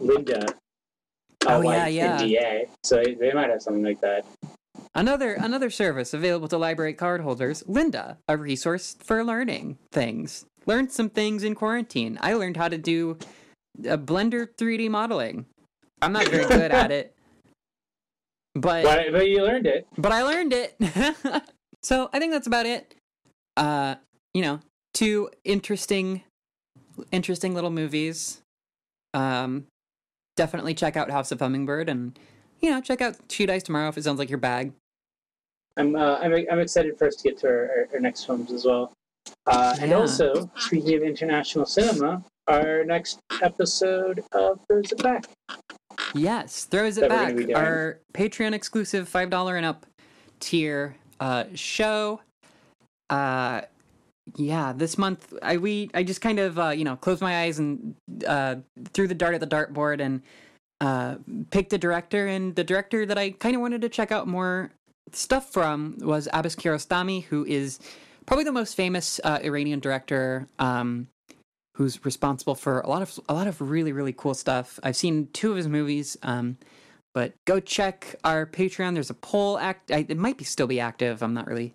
[0.00, 0.54] Lynda.
[1.46, 2.18] Oh, yeah, yeah.
[2.20, 2.68] NDA.
[2.84, 4.24] So they- might have something like that.
[4.96, 10.44] Another another service available to library card holders, Lynda, a resource for learning things.
[10.66, 12.16] Learned some things in quarantine.
[12.20, 13.18] I learned how to do
[13.84, 15.46] a Blender 3D modeling.
[16.00, 17.12] I'm not very good at it,
[18.54, 19.86] but But, but you learned it.
[19.98, 20.76] but I learned it.
[21.82, 22.94] so I think that's about it.
[23.56, 23.96] Uh,
[24.32, 24.60] you know,
[24.92, 26.22] two interesting,
[27.10, 28.40] interesting little movies.
[29.12, 29.66] Um,
[30.36, 32.18] definitely check out House of Hummingbird and
[32.60, 34.72] you know check out Shoot Ice tomorrow if it sounds like your bag.
[35.76, 38.64] I'm uh, I'm I'm excited for us to get to our, our, next films as
[38.64, 38.92] well.
[39.46, 39.98] Uh, and Yeah.
[39.98, 45.26] also, speaking of international cinema, our next episode of Throws It Back.
[46.14, 47.28] Yes, throws it back.
[47.28, 47.56] gonna be doing.
[47.56, 49.86] Our Patreon exclusive five dollar and up
[50.40, 52.20] tier uh, show.
[53.10, 53.62] Uh,
[54.36, 57.58] yeah, this month I we I just kind of uh, you know closed my eyes
[57.58, 57.94] and
[58.26, 58.56] uh,
[58.92, 60.22] threw the dart at the dartboard and
[60.80, 61.16] uh,
[61.50, 62.26] picked a director.
[62.26, 64.70] And the director that I kind of wanted to check out more
[65.12, 67.78] stuff from was Abbas Kiarostami, who is
[68.26, 70.48] probably the most famous uh, Iranian director.
[70.58, 71.08] Um,
[71.76, 74.78] who's responsible for a lot of a lot of really really cool stuff.
[74.82, 76.16] I've seen two of his movies.
[76.22, 76.56] Um,
[77.14, 78.94] but go check our Patreon.
[78.94, 79.92] There's a poll act.
[79.92, 81.22] I, it might be still be active.
[81.22, 81.74] I'm not really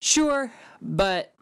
[0.00, 0.50] sure,
[0.80, 1.33] but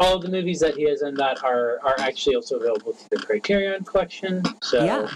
[0.00, 3.18] All of the movies that he has in that are are actually also available through
[3.18, 4.42] the Criterion collection.
[4.62, 5.08] So Yeah.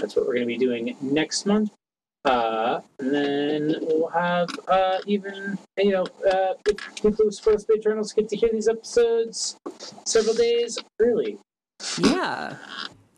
[0.00, 1.70] that's what we're going to be doing next month.
[2.24, 8.12] Uh, and then we'll have uh, even you know uh, people who support Space Journals
[8.12, 9.56] get to hear these episodes
[10.04, 11.38] several days early.
[11.98, 12.56] yeah,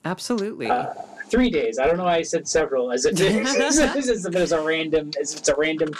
[0.05, 0.69] absolutely.
[0.69, 0.93] Uh,
[1.31, 1.79] three days.
[1.79, 5.33] I don't know why I said several, as if, as if it a random, as
[5.33, 5.95] if it's a random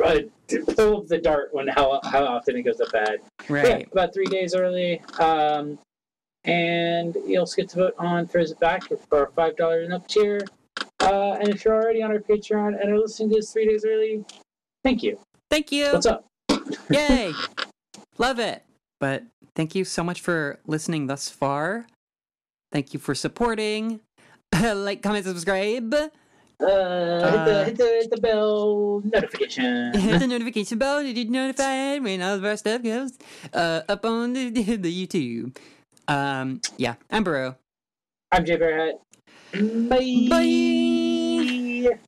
[0.00, 0.20] uh,
[0.74, 3.20] pull the dart when how how often it goes up bad.
[3.48, 3.80] right.
[3.80, 5.00] Yeah, about three days early.
[5.18, 5.78] Um,
[6.44, 10.40] and you'll get to vote on It Back for five dollars and up tier.
[11.00, 13.84] Uh, and if you're already on our Patreon and are listening to this three days
[13.84, 14.24] early,
[14.84, 15.18] thank you.
[15.50, 15.92] Thank you.
[15.92, 16.24] What's up?
[16.90, 17.32] Yay.
[18.18, 18.64] Love it.
[19.00, 19.24] But
[19.54, 21.86] thank you so much for listening thus far.
[22.70, 24.00] Thank you for supporting.
[24.62, 25.94] like, comment, subscribe.
[26.62, 29.92] Uh, hit, the, hit, the, hit the bell notification.
[29.98, 33.18] Hit the notification bell to get notified when all of our stuff goes
[33.52, 35.56] uh, up on the, the YouTube.
[36.06, 37.56] Um, yeah, I'm Burrow.
[38.30, 38.98] I'm Jay Bearhat.
[39.88, 40.28] Bye.
[40.30, 41.98] Bye.